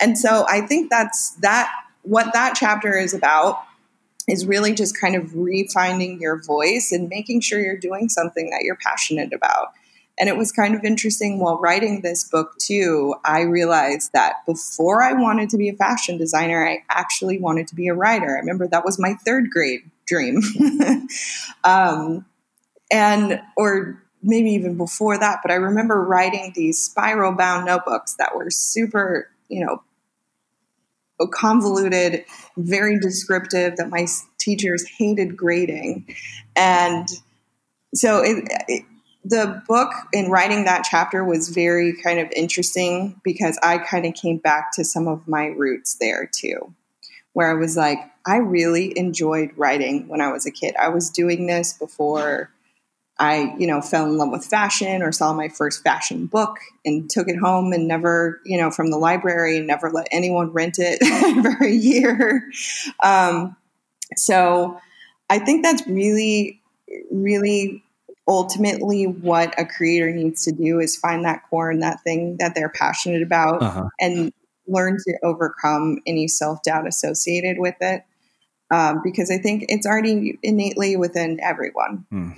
[0.00, 1.72] And so I think that's that
[2.02, 3.58] what that chapter is about
[4.28, 8.64] is really just kind of refinding your voice and making sure you're doing something that
[8.64, 9.72] you're passionate about.
[10.18, 13.16] And it was kind of interesting while writing this book, too.
[13.24, 17.74] I realized that before I wanted to be a fashion designer, I actually wanted to
[17.74, 18.36] be a writer.
[18.36, 20.40] I remember that was my third grade dream.
[21.64, 22.24] um,
[22.92, 28.36] and, or maybe even before that, but I remember writing these spiral bound notebooks that
[28.36, 29.82] were super, you know,
[31.32, 32.24] convoluted,
[32.56, 34.06] very descriptive, that my
[34.38, 36.06] teachers hated grading.
[36.56, 37.08] And
[37.94, 38.84] so it, it
[39.24, 44.14] the book in writing that chapter was very kind of interesting because I kind of
[44.14, 46.74] came back to some of my roots there too,
[47.32, 50.74] where I was like, I really enjoyed writing when I was a kid.
[50.76, 52.50] I was doing this before
[53.18, 57.08] I, you know, fell in love with fashion or saw my first fashion book and
[57.08, 60.76] took it home and never, you know, from the library and never let anyone rent
[60.78, 60.98] it
[61.58, 62.50] for a year.
[63.02, 63.56] Um,
[64.16, 64.80] so
[65.30, 66.60] I think that's really,
[67.10, 67.84] really
[68.26, 72.54] ultimately what a creator needs to do is find that core and that thing that
[72.54, 73.88] they're passionate about uh-huh.
[74.00, 74.32] and
[74.66, 78.02] learn to overcome any self-doubt associated with it
[78.70, 82.30] um, because i think it's already innately within everyone hmm.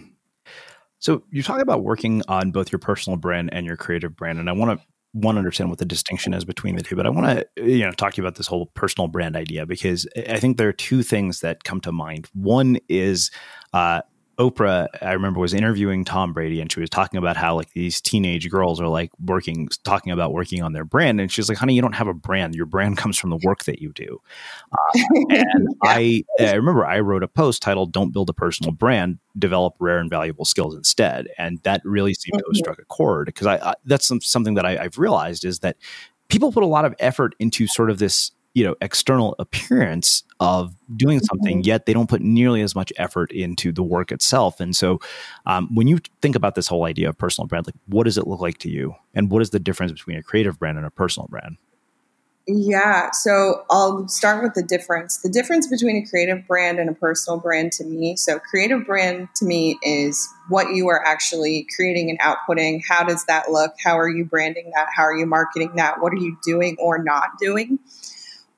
[0.98, 4.50] so you talk about working on both your personal brand and your creative brand and
[4.50, 7.08] i want to want to understand what the distinction is between the two but i
[7.08, 10.38] want to you know talk to you about this whole personal brand idea because i
[10.38, 13.30] think there are two things that come to mind one is
[13.72, 14.02] uh,
[14.38, 18.02] Oprah, I remember, was interviewing Tom Brady, and she was talking about how like these
[18.02, 21.74] teenage girls are like working, talking about working on their brand, and she's like, "Honey,
[21.74, 22.54] you don't have a brand.
[22.54, 24.20] Your brand comes from the work that you do."
[24.72, 25.68] Uh, and.
[25.82, 29.98] I, I remember I wrote a post titled "Don't build a personal brand, develop rare
[29.98, 32.58] and valuable skills instead," and that really seemed to have mm-hmm.
[32.58, 35.76] struck a chord because I, I that's some, something that I, I've realized is that
[36.28, 40.74] people put a lot of effort into sort of this you know external appearance of
[40.94, 41.68] doing something mm-hmm.
[41.68, 44.60] yet they don't put nearly as much effort into the work itself.
[44.60, 45.00] And so
[45.46, 48.26] um, when you think about this whole idea of personal brand like what does it
[48.26, 48.94] look like to you?
[49.14, 51.56] And what is the difference between a creative brand and a personal brand?
[52.48, 55.18] Yeah so i'll start with the difference.
[55.18, 59.28] The difference between a creative brand and a personal brand to me so creative brand
[59.36, 62.82] to me is what you are actually creating and outputting.
[62.86, 63.72] How does that look?
[63.82, 64.88] How are you branding that?
[64.94, 66.00] How are you marketing that?
[66.00, 67.80] What are you doing or not doing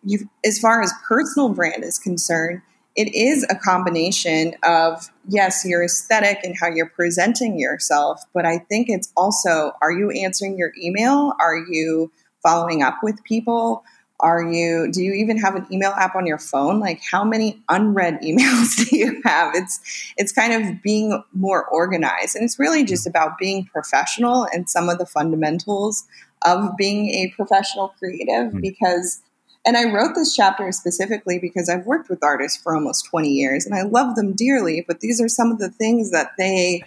[0.09, 2.62] you as far as personal brand is concerned,
[2.96, 8.59] it is a combination of yes, your aesthetic and how you're presenting yourself, but I
[8.59, 11.34] think it's also are you answering your email?
[11.38, 12.11] Are you
[12.42, 13.84] following up with people?
[14.20, 16.80] Are you do you even have an email app on your phone?
[16.80, 19.54] Like how many unread emails do you have?
[19.54, 24.68] It's it's kind of being more organized and it's really just about being professional and
[24.68, 26.04] some of the fundamentals
[26.42, 28.61] of being a professional creative mm-hmm.
[28.61, 29.20] because
[29.68, 33.66] and I wrote this chapter specifically because I've worked with artists for almost 20 years
[33.66, 36.82] and I love them dearly, but these are some of the things that they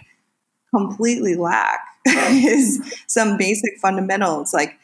[0.74, 4.74] completely lack is some basic fundamentals like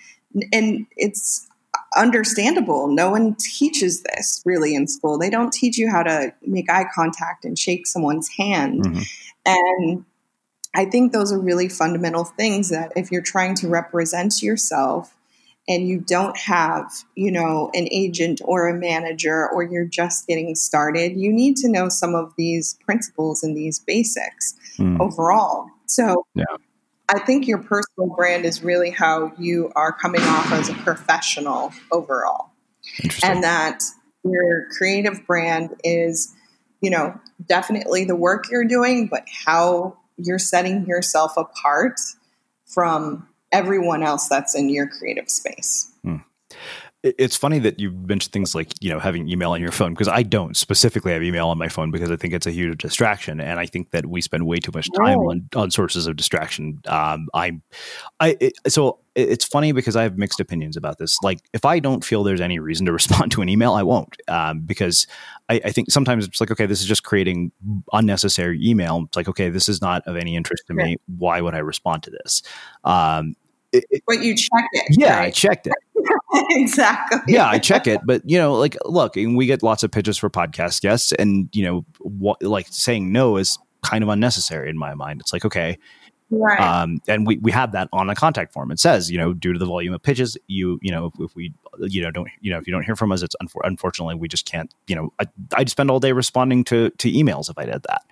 [0.53, 1.49] and it's
[1.97, 2.87] understandable.
[2.87, 5.19] No one teaches this really in school.
[5.19, 8.85] They don't teach you how to make eye contact and shake someone's hand.
[8.85, 9.03] Mm-hmm.
[9.45, 10.05] And
[10.73, 15.13] I think those are really fundamental things that if you're trying to represent yourself
[15.69, 20.55] and you don't have, you know, an agent or a manager or you're just getting
[20.55, 24.99] started, you need to know some of these principles and these basics mm.
[24.99, 25.67] overall.
[25.87, 26.45] So, yeah.
[27.11, 31.73] I think your personal brand is really how you are coming off as a professional
[31.91, 32.51] overall.
[33.23, 33.83] And that
[34.25, 36.35] your creative brand is,
[36.83, 41.99] you know, definitely the work you're doing, but how you're setting yourself apart
[42.67, 45.91] from everyone else that's in your creative space.
[46.03, 46.17] Hmm.
[47.05, 50.09] It's funny that you mentioned things like you know having email on your phone because
[50.09, 53.41] I don't specifically have email on my phone because I think it's a huge distraction
[53.41, 55.29] and I think that we spend way too much time Right.
[55.31, 56.81] on, on sources of distraction.
[56.87, 57.61] Um, I,
[58.19, 61.17] I it, so it's funny because I have mixed opinions about this.
[61.23, 64.17] Like if I don't feel there's any reason to respond to an email, I won't
[64.27, 65.07] um, because
[65.49, 67.53] I, I think sometimes it's like okay, this is just creating
[67.93, 69.05] unnecessary email.
[69.07, 70.97] It's like okay, this is not of any interest to me.
[71.17, 72.43] Why would I respond to this?
[72.83, 73.37] Um,
[73.73, 74.97] it- it- But you check it.
[74.99, 75.73] yeah, I checked it
[76.51, 77.19] exactly.
[77.35, 80.17] yeah, I check it, but you know, like, look, and we get lots of pitches
[80.19, 84.79] for podcast guests, and you know, what like saying no is kind of unnecessary in
[84.79, 85.21] my mind.
[85.21, 85.79] It's like, okay,
[86.31, 86.61] Right.
[86.61, 88.71] um, and we we have that on a contact form.
[88.71, 91.35] It says, you know, due to the volume of pitches, you you know, if, if
[91.35, 94.15] we you know don't you know if you don't hear from us, it's unfor- unfortunately
[94.15, 94.73] we just can't.
[94.87, 98.03] You know, I, I'd spend all day responding to to emails if I did that.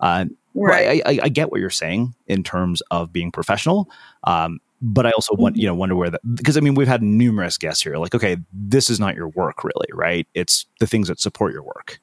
[0.00, 0.24] Uh,
[0.58, 1.02] Right.
[1.06, 3.90] I, I, I get what you're saying in terms of being professional.
[4.24, 5.66] Um, but I also want, you mm-hmm.
[5.66, 8.88] know, wonder where that, because I mean, we've had numerous guests here like, okay, this
[8.88, 10.28] is not your work really, right?
[10.32, 12.00] It's the things that support your work.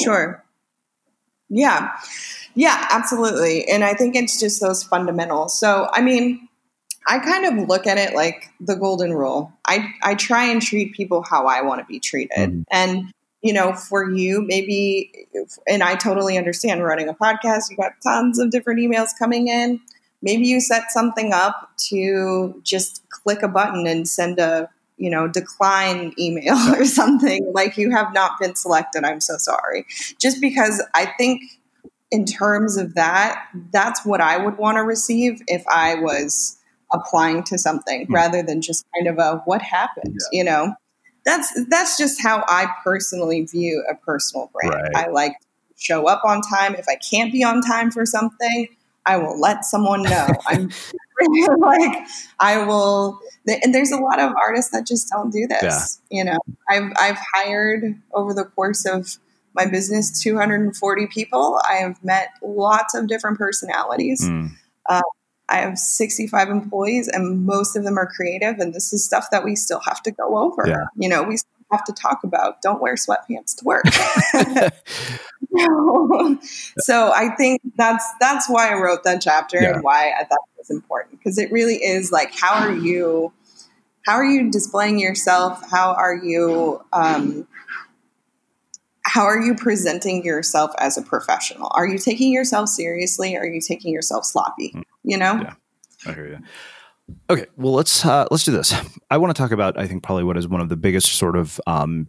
[0.00, 0.42] Sure.
[1.50, 1.92] Yeah.
[2.54, 3.68] Yeah, absolutely.
[3.68, 5.60] And I think it's just those fundamentals.
[5.60, 6.48] So, I mean,
[7.06, 9.52] I kind of look at it like the golden rule.
[9.66, 12.48] I, I try and treat people how I want to be treated.
[12.48, 12.62] Mm-hmm.
[12.70, 13.12] And,
[13.42, 15.26] you know, for you, maybe,
[15.68, 19.80] and I totally understand running a podcast, you got tons of different emails coming in.
[20.24, 25.28] Maybe you set something up to just click a button and send a, you know,
[25.28, 29.04] decline email or something like you have not been selected.
[29.04, 29.84] I'm so sorry.
[30.18, 31.42] Just because I think
[32.10, 36.56] in terms of that, that's what I would want to receive if I was
[36.90, 38.14] applying to something hmm.
[38.14, 40.74] rather than just kind of a what happened, you know.
[41.26, 44.90] That's that's just how I personally view a personal brand.
[44.94, 45.06] Right.
[45.06, 45.36] I like
[45.76, 46.74] show up on time.
[46.74, 48.68] If I can't be on time for something,
[49.06, 50.28] I will let someone know.
[50.46, 50.70] I'm
[51.58, 52.06] like
[52.40, 56.00] I will and there's a lot of artists that just don't do this.
[56.10, 56.38] You know,
[56.68, 59.18] I've I've hired over the course of
[59.54, 61.60] my business 240 people.
[61.68, 64.22] I have met lots of different personalities.
[64.22, 64.50] Mm.
[64.88, 65.02] Uh,
[65.48, 68.58] I have 65 employees, and most of them are creative.
[68.58, 70.64] And this is stuff that we still have to go over.
[70.66, 70.86] Yeah.
[70.96, 71.36] You know, we
[71.74, 72.62] have to talk about.
[72.62, 73.84] Don't wear sweatpants to work.
[76.78, 79.74] so I think that's that's why I wrote that chapter Yeah.
[79.74, 83.32] and why I thought it was important because it really is like how are you
[84.06, 85.62] how are you displaying yourself?
[85.70, 87.46] How are you um,
[89.06, 91.70] how are you presenting yourself as a professional?
[91.74, 93.36] Are you taking yourself seriously?
[93.36, 94.74] Are you taking yourself sloppy?
[95.02, 95.34] You know?
[95.40, 95.54] Yeah.
[96.06, 96.38] I hear you.
[97.30, 98.74] Okay, well let's uh, let's do this.
[99.10, 101.36] I want to talk about I think probably what is one of the biggest sort
[101.36, 102.08] of um,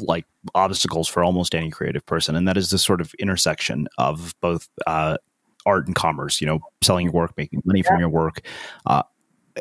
[0.00, 4.34] like obstacles for almost any creative person, and that is this sort of intersection of
[4.40, 5.16] both uh,
[5.64, 6.40] art and commerce.
[6.40, 8.42] You know, selling your work, making money from your work.
[8.86, 9.02] Uh,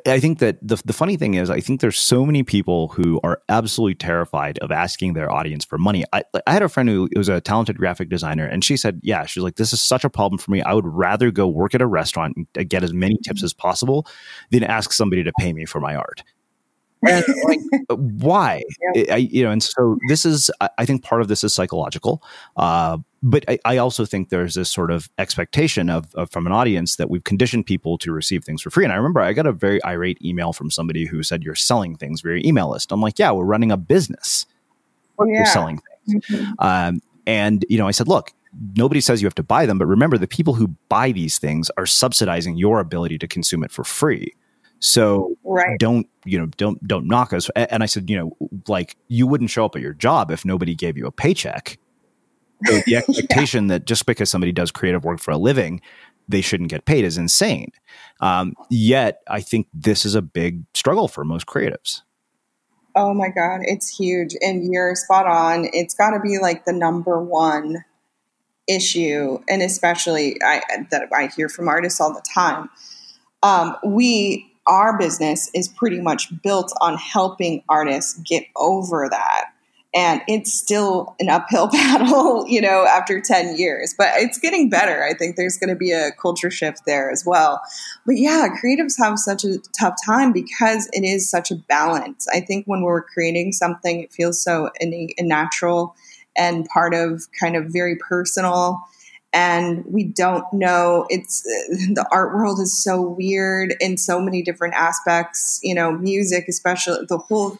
[0.07, 3.19] I think that the the funny thing is, I think there's so many people who
[3.23, 6.05] are absolutely terrified of asking their audience for money.
[6.13, 9.25] I, I had a friend who was a talented graphic designer, and she said, "Yeah,
[9.25, 10.61] she's like, this is such a problem for me.
[10.61, 13.29] I would rather go work at a restaurant and uh, get as many mm-hmm.
[13.29, 14.07] tips as possible
[14.49, 16.23] than ask somebody to pay me for my art."
[17.03, 18.63] And like, uh, why?
[19.11, 22.23] I, you know, and so this is, I- I think part of this is psychological,
[22.57, 26.51] uh, but I, I also think there's this sort of expectation of, of from an
[26.53, 28.83] audience that we've conditioned people to receive things for free.
[28.83, 31.95] And I remember I got a very irate email from somebody who said, "You're selling
[31.95, 34.45] things via your email list." I'm like, "Yeah, we're running a business.
[35.19, 36.25] Oh, You're selling things."
[36.59, 38.31] Um, and you know, I said, "Look."
[38.75, 41.71] Nobody says you have to buy them, but remember the people who buy these things
[41.77, 44.33] are subsidizing your ability to consume it for free.
[44.79, 45.79] So Right.
[45.79, 47.49] don't you know don't don't knock us.
[47.55, 48.35] And I said, you know,
[48.67, 51.77] like you wouldn't show up at your job if nobody gave you a paycheck.
[52.65, 55.81] So the expectation that just because somebody does creative work for a living,
[56.27, 57.71] they shouldn't get paid is insane.
[58.19, 62.01] Um, yet I think this is a big struggle for most creatives.
[62.95, 64.35] Oh my God, it's huge.
[64.41, 65.69] And you're spot on.
[65.73, 67.85] It's got to be like the number one
[68.67, 69.39] issue.
[69.49, 72.69] And especially I, that I hear from artists all the time.
[73.43, 79.50] Um, we, our business is pretty much built on helping artists get over that.
[79.93, 85.03] And it's still an uphill battle, you know, after 10 years, but it's getting better.
[85.03, 87.61] I think there's going to be a culture shift there as well.
[88.05, 92.25] But yeah, creatives have such a tough time because it is such a balance.
[92.33, 95.95] I think when we're creating something, it feels so innate and natural
[96.37, 98.81] and part of kind of very personal.
[99.33, 101.41] And we don't know, it's
[101.93, 107.05] the art world is so weird in so many different aspects, you know, music, especially
[107.07, 107.57] the whole,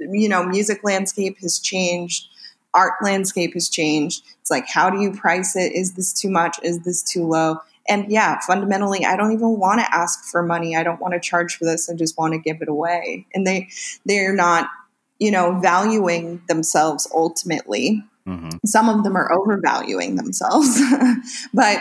[0.00, 2.26] you know, music landscape has changed
[2.72, 4.22] art landscape has changed.
[4.40, 5.72] It's like, how do you price it?
[5.72, 6.60] Is this too much?
[6.62, 7.58] Is this too low?
[7.88, 10.76] And yeah, fundamentally, I don't even want to ask for money.
[10.76, 11.90] I don't want to charge for this.
[11.90, 13.26] I just want to give it away.
[13.34, 13.70] And they
[14.06, 14.68] they're not
[15.20, 18.02] you know, valuing themselves ultimately.
[18.26, 18.56] Mm-hmm.
[18.64, 20.80] Some of them are overvaluing themselves,
[21.54, 21.78] but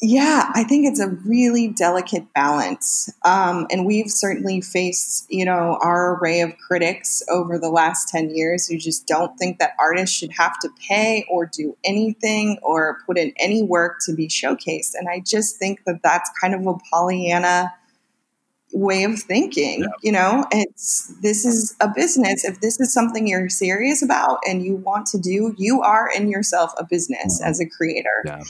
[0.00, 3.12] yeah, I think it's a really delicate balance.
[3.24, 8.30] Um, and we've certainly faced, you know, our array of critics over the last 10
[8.30, 12.98] years who just don't think that artists should have to pay or do anything or
[13.06, 14.94] put in any work to be showcased.
[14.94, 17.72] And I just think that that's kind of a Pollyanna
[18.72, 19.86] way of thinking yeah.
[20.02, 24.64] you know it's this is a business if this is something you're serious about and
[24.64, 27.48] you want to do you are in yourself a business mm-hmm.
[27.48, 28.42] as a creator yeah.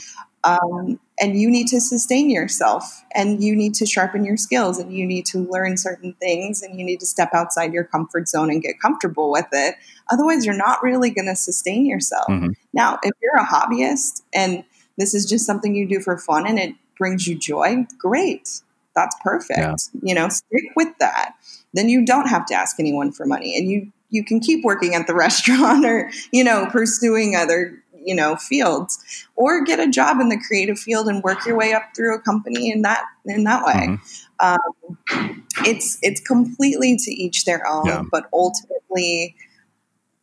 [0.43, 4.93] um, and you need to sustain yourself and you need to sharpen your skills and
[4.93, 8.49] you need to learn certain things and you need to step outside your comfort zone
[8.49, 9.75] and get comfortable with it
[10.11, 12.51] otherwise you're not really going to sustain yourself mm-hmm.
[12.73, 14.63] now if you're a hobbyist and
[14.97, 18.61] this is just something you do for fun and it brings you joy great
[18.95, 19.59] that's perfect.
[19.59, 19.75] Yeah.
[20.01, 21.33] You know, stick with that.
[21.73, 24.95] Then you don't have to ask anyone for money and you you can keep working
[24.95, 30.19] at the restaurant or, you know, pursuing other, you know, fields or get a job
[30.19, 33.43] in the creative field and work your way up through a company in that in
[33.43, 33.87] that way.
[33.87, 34.05] Mm-hmm.
[34.39, 38.03] Um, it's it's completely to each their own, yeah.
[38.11, 39.35] but ultimately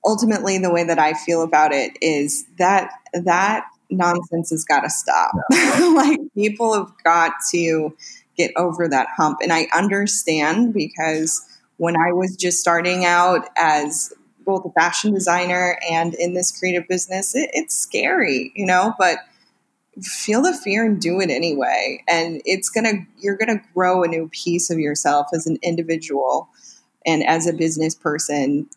[0.05, 4.91] ultimately the way that I feel about it is that that nonsense has got to
[4.91, 5.33] stop.
[5.51, 5.93] Yeah.
[5.97, 7.95] like people have got to
[8.37, 9.39] get over that hump.
[9.43, 11.45] And I understand because
[11.77, 14.13] when I was just starting out as
[14.45, 19.19] both a fashion designer and in this creative business, it, it's scary, you know, but
[20.01, 22.03] feel the fear and do it anyway.
[22.09, 25.59] And it's going to, you're going to grow a new piece of yourself as an
[25.63, 26.49] individual
[27.05, 28.69] and as a business person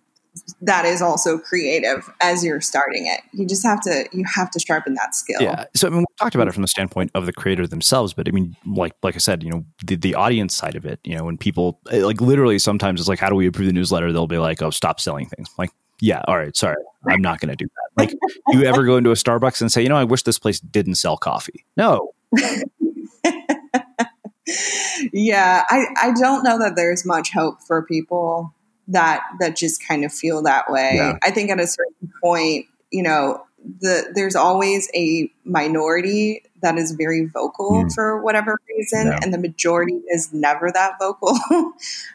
[0.61, 3.21] that is also creative as you're starting it.
[3.33, 5.41] You just have to you have to sharpen that skill.
[5.41, 5.65] Yeah.
[5.75, 8.27] So I mean, we talked about it from the standpoint of the creator themselves, but
[8.27, 10.99] I mean, like like I said, you know, the, the audience side of it.
[11.03, 13.73] You know, when people eh, like literally sometimes it's like, how do we approve the
[13.73, 14.11] newsletter?
[14.11, 15.47] They'll be like, oh, stop selling things.
[15.49, 15.71] I'm like,
[16.01, 16.75] yeah, all right, sorry,
[17.07, 18.03] I'm not going to do that.
[18.03, 18.13] Like,
[18.49, 20.95] you ever go into a Starbucks and say, you know, I wish this place didn't
[20.95, 21.65] sell coffee?
[21.77, 22.11] No.
[25.13, 28.53] yeah, I I don't know that there's much hope for people
[28.87, 30.93] that that just kind of feel that way.
[30.95, 31.17] Yeah.
[31.23, 33.45] I think at a certain point, you know,
[33.81, 37.93] the there's always a minority that is very vocal mm.
[37.93, 39.19] for whatever reason, yeah.
[39.21, 41.29] and the majority is never that vocal.
[41.51, 41.71] I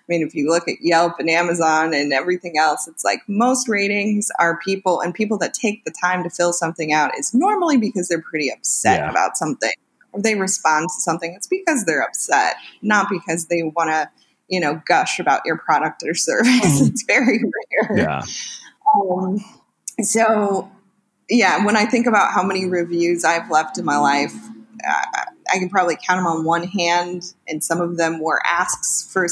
[0.09, 4.29] mean, if you look at Yelp and Amazon and everything else, it's like most ratings
[4.39, 8.09] are people and people that take the time to fill something out is normally because
[8.09, 9.11] they're pretty upset yeah.
[9.11, 9.73] about something.
[10.13, 14.11] Or they respond to something, it's because they're upset, not because they want to
[14.51, 16.51] you know, gush about your product or service.
[16.51, 16.87] Mm-hmm.
[16.89, 17.43] It's very
[17.89, 17.99] rare.
[17.99, 18.23] Yeah.
[18.95, 19.39] Um,
[20.03, 20.71] so,
[21.29, 24.35] yeah, when I think about how many reviews I've left in my life,
[24.87, 29.09] uh, I can probably count them on one hand, and some of them were asks
[29.13, 29.29] for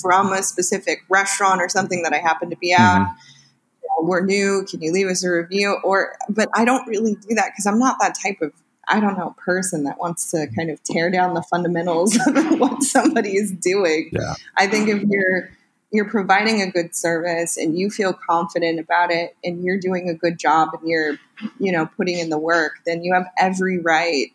[0.00, 3.00] from a specific restaurant or something that I happen to be at.
[3.00, 4.06] Mm-hmm.
[4.06, 4.64] we're new.
[4.70, 5.78] Can you leave us a review?
[5.82, 8.52] Or, but I don't really do that because I'm not that type of
[8.90, 12.82] I don't know, person that wants to kind of tear down the fundamentals of what
[12.82, 14.10] somebody is doing.
[14.12, 14.34] Yeah.
[14.56, 15.50] I think if you're
[15.92, 20.14] you're providing a good service and you feel confident about it and you're doing a
[20.14, 21.18] good job and you're
[21.58, 24.28] you know putting in the work, then you have every right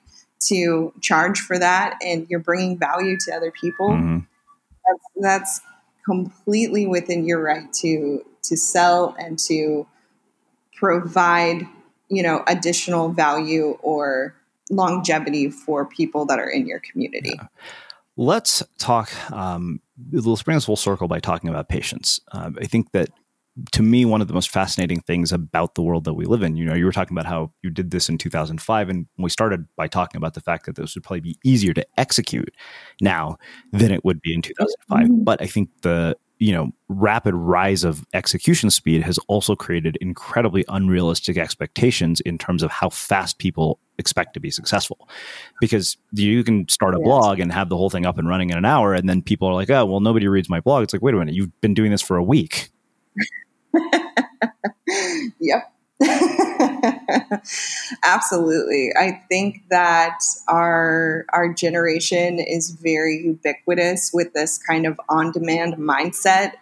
[0.48, 3.90] to charge for that and you're bringing value to other people.
[3.90, 4.20] Mm-hmm.
[4.86, 5.62] That's, that's
[6.06, 9.88] completely within your right to to sell and to
[10.76, 11.68] provide
[12.10, 14.36] you know additional value or
[14.70, 17.34] longevity for people that are in your community.
[17.36, 17.48] Yeah.
[18.18, 19.12] Let's talk.
[19.32, 22.20] Um, let's bring us full circle by talking about patience.
[22.32, 23.10] Uh, I think that
[23.72, 26.58] to me, one of the most fascinating things about the world that we live in,
[26.58, 29.66] you know, you were talking about how you did this in 2005, and we started
[29.78, 32.54] by talking about the fact that this would probably be easier to execute
[33.00, 33.38] now
[33.72, 35.08] than it would be in 2005.
[35.08, 35.24] Mm-hmm.
[35.24, 40.66] But I think the you know rapid rise of execution speed has also created incredibly
[40.68, 45.08] unrealistic expectations in terms of how fast people expect to be successful.
[45.62, 48.58] Because you can start a blog and have the whole thing up and running in
[48.58, 50.84] an hour and then people are like oh well nobody reads my blog.
[50.84, 52.70] It's like wait a minute you've been doing this for a week.
[55.40, 55.75] Yep
[58.04, 58.92] Absolutely.
[58.98, 66.54] I think that our our generation is very ubiquitous with this kind of on-demand mindset.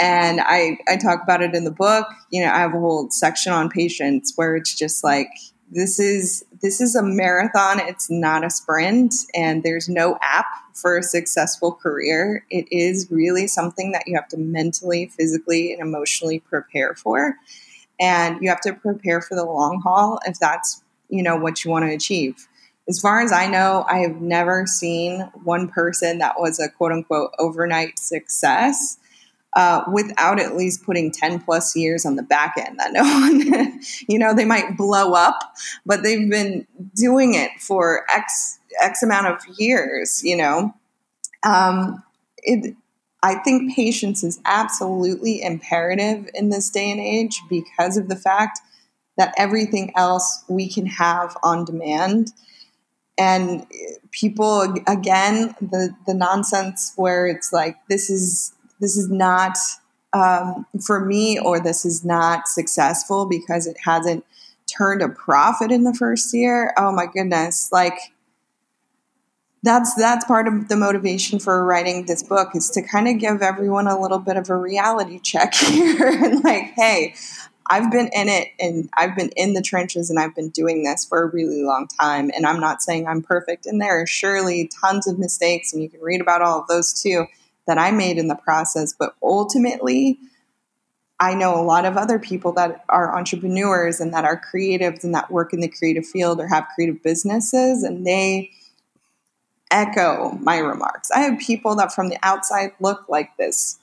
[0.00, 2.06] And I, I talk about it in the book.
[2.30, 5.30] You know, I have a whole section on patience where it's just like
[5.70, 10.98] this is this is a marathon, it's not a sprint, and there's no app for
[10.98, 12.44] a successful career.
[12.50, 17.36] It is really something that you have to mentally, physically, and emotionally prepare for
[18.00, 21.70] and you have to prepare for the long haul if that's you know what you
[21.70, 22.48] want to achieve
[22.88, 26.92] as far as i know i have never seen one person that was a quote
[26.92, 28.98] unquote overnight success
[29.54, 33.80] uh, without at least putting 10 plus years on the back end that no one,
[34.08, 35.40] you know, they might blow up,
[35.86, 40.72] but they've been doing it for X, X amount of years, you know.
[41.44, 42.02] Um,
[42.38, 42.76] it,
[43.22, 48.60] I think patience is absolutely imperative in this day and age because of the fact
[49.16, 52.32] that everything else we can have on demand.
[53.18, 53.66] And
[54.12, 59.58] people, again, the, the nonsense where it's like, this is, this is not
[60.12, 64.24] um, for me, or this is not successful because it hasn't
[64.66, 66.72] turned a profit in the first year.
[66.78, 67.70] Oh my goodness.
[67.72, 67.98] Like,
[69.62, 73.42] that's that's part of the motivation for writing this book is to kind of give
[73.42, 77.14] everyone a little bit of a reality check here and like hey
[77.70, 81.04] i've been in it and i've been in the trenches and i've been doing this
[81.04, 82.30] for a really long time.
[82.34, 85.88] And i'm not saying i'm perfect and there are surely tons of mistakes and you
[85.88, 87.26] can read about all of those too
[87.66, 88.94] that i made in the process.
[88.98, 90.18] But ultimately
[91.20, 95.12] I know a lot of other people that are entrepreneurs and that are creatives and
[95.14, 98.52] that work in the creative field or have creative businesses, and they
[99.70, 101.10] echo my remarks.
[101.10, 103.78] I have people that from the outside look like this,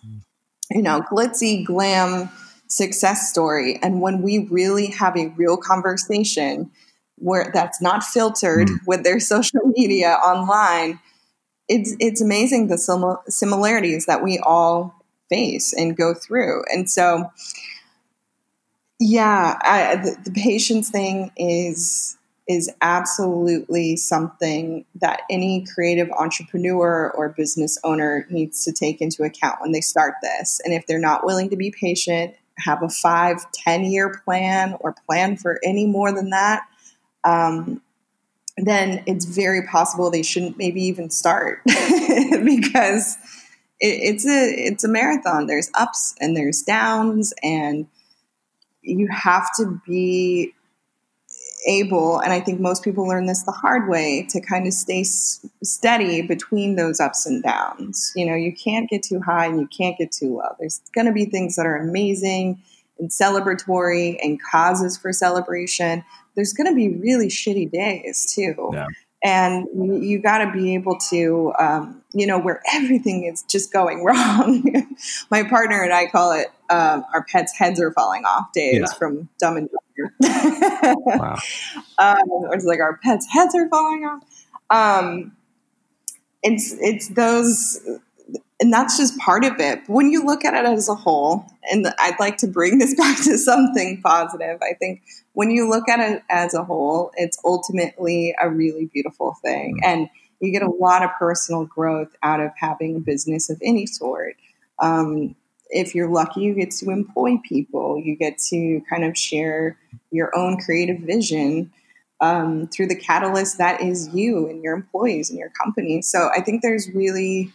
[0.72, 2.30] you know, glitzy, glam
[2.68, 3.80] success story.
[3.82, 6.72] And when we really have a real conversation
[7.18, 8.78] where that's not filtered mm.
[8.86, 11.00] with their social media online,
[11.68, 16.64] it's it's amazing the sim- similarities that we all face and go through.
[16.72, 17.32] And so,
[19.00, 22.18] yeah, I, the, the patience thing is
[22.48, 29.60] is absolutely something that any creative entrepreneur or business owner needs to take into account
[29.62, 30.62] when they start this.
[30.64, 34.96] And if they're not willing to be patient, have a five, 10 year plan or
[35.08, 36.64] plan for any more than that,
[37.24, 37.82] um,
[38.58, 43.18] then it's very possible they shouldn't maybe even start because
[43.82, 45.48] it, it's a it's a marathon.
[45.48, 47.88] There's ups and there's downs, and
[48.82, 50.54] you have to be
[51.68, 55.02] able, and I think most people learn this the hard way, to kind of stay
[55.02, 58.12] s- steady between those ups and downs.
[58.16, 60.56] You know, you can't get too high and you can't get too low.
[60.60, 62.62] There's going to be things that are amazing
[63.00, 66.04] and celebratory and causes for celebration.
[66.36, 68.72] There's going to be really shitty days too.
[68.74, 68.88] Yeah
[69.26, 73.74] and you, you got to be able to um, you know where everything is just
[73.74, 74.64] going wrong
[75.32, 78.98] my partner and i call it um, our pets heads are falling off days yeah.
[78.98, 79.70] from dumb and
[80.20, 81.38] wow.
[81.98, 82.18] um,
[82.52, 84.24] it's like our pets heads are falling off
[84.70, 85.36] um,
[86.44, 87.80] it's it's those
[88.60, 89.82] and that's just part of it.
[89.86, 92.96] But When you look at it as a whole, and I'd like to bring this
[92.98, 97.38] back to something positive, I think when you look at it as a whole, it's
[97.44, 99.78] ultimately a really beautiful thing.
[99.84, 99.90] Mm-hmm.
[99.90, 103.86] And you get a lot of personal growth out of having a business of any
[103.86, 104.36] sort.
[104.80, 105.36] Um,
[105.76, 109.78] if you're lucky, you get to employ people, you get to kind of share
[110.12, 111.72] your own creative vision.
[112.22, 116.02] Um, through the catalyst that is you and your employees and your company.
[116.02, 117.52] So I think there's really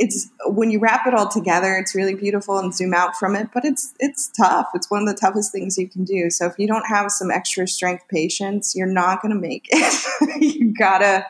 [0.00, 3.48] it's when you wrap it all together, it's really beautiful and zoom out from it,
[3.52, 4.68] but it's it's tough.
[4.74, 6.30] It's one of the toughest things you can do.
[6.30, 10.40] So if you don't have some extra strength patience, you're not going to make it.
[10.58, 11.26] you gotta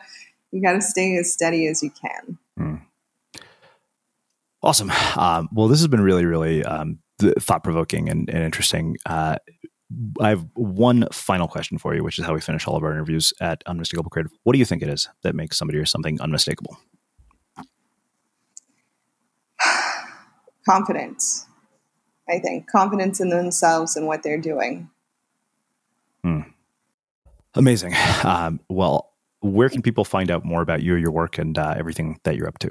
[0.51, 2.37] you gotta stay as steady as you can.
[2.57, 2.81] Mm.
[4.63, 4.91] Awesome.
[5.17, 8.97] Um, well, this has been really, really um, thought provoking and, and, interesting.
[9.05, 9.37] Uh,
[10.19, 12.91] I have one final question for you, which is how we finish all of our
[12.91, 14.31] interviews at Unmistakable Creative.
[14.43, 16.77] What do you think it is that makes somebody or something unmistakable?
[20.65, 21.47] confidence.
[22.29, 24.89] I think confidence in themselves and what they're doing.
[26.23, 26.41] Hmm.
[27.55, 27.95] Amazing.
[28.23, 32.19] Um, well, where can people find out more about you, your work, and uh, everything
[32.23, 32.69] that you're up to?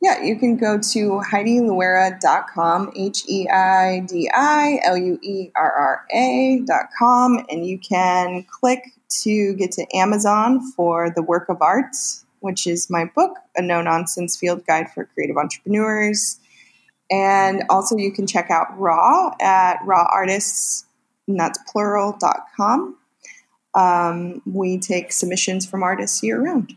[0.00, 5.72] Yeah, you can go to HeidiLuerra.com, H E I D I L U E R
[5.72, 8.92] R A.com, and you can click
[9.22, 11.96] to get to Amazon for the work of art
[12.40, 16.38] which is my book, A No Nonsense Field Guide for Creative Entrepreneurs.
[17.10, 20.84] And also, you can check out RAW at Raw Artists,
[21.26, 22.96] and that's plural.com.
[23.74, 26.76] Um, we take submissions from artists year round.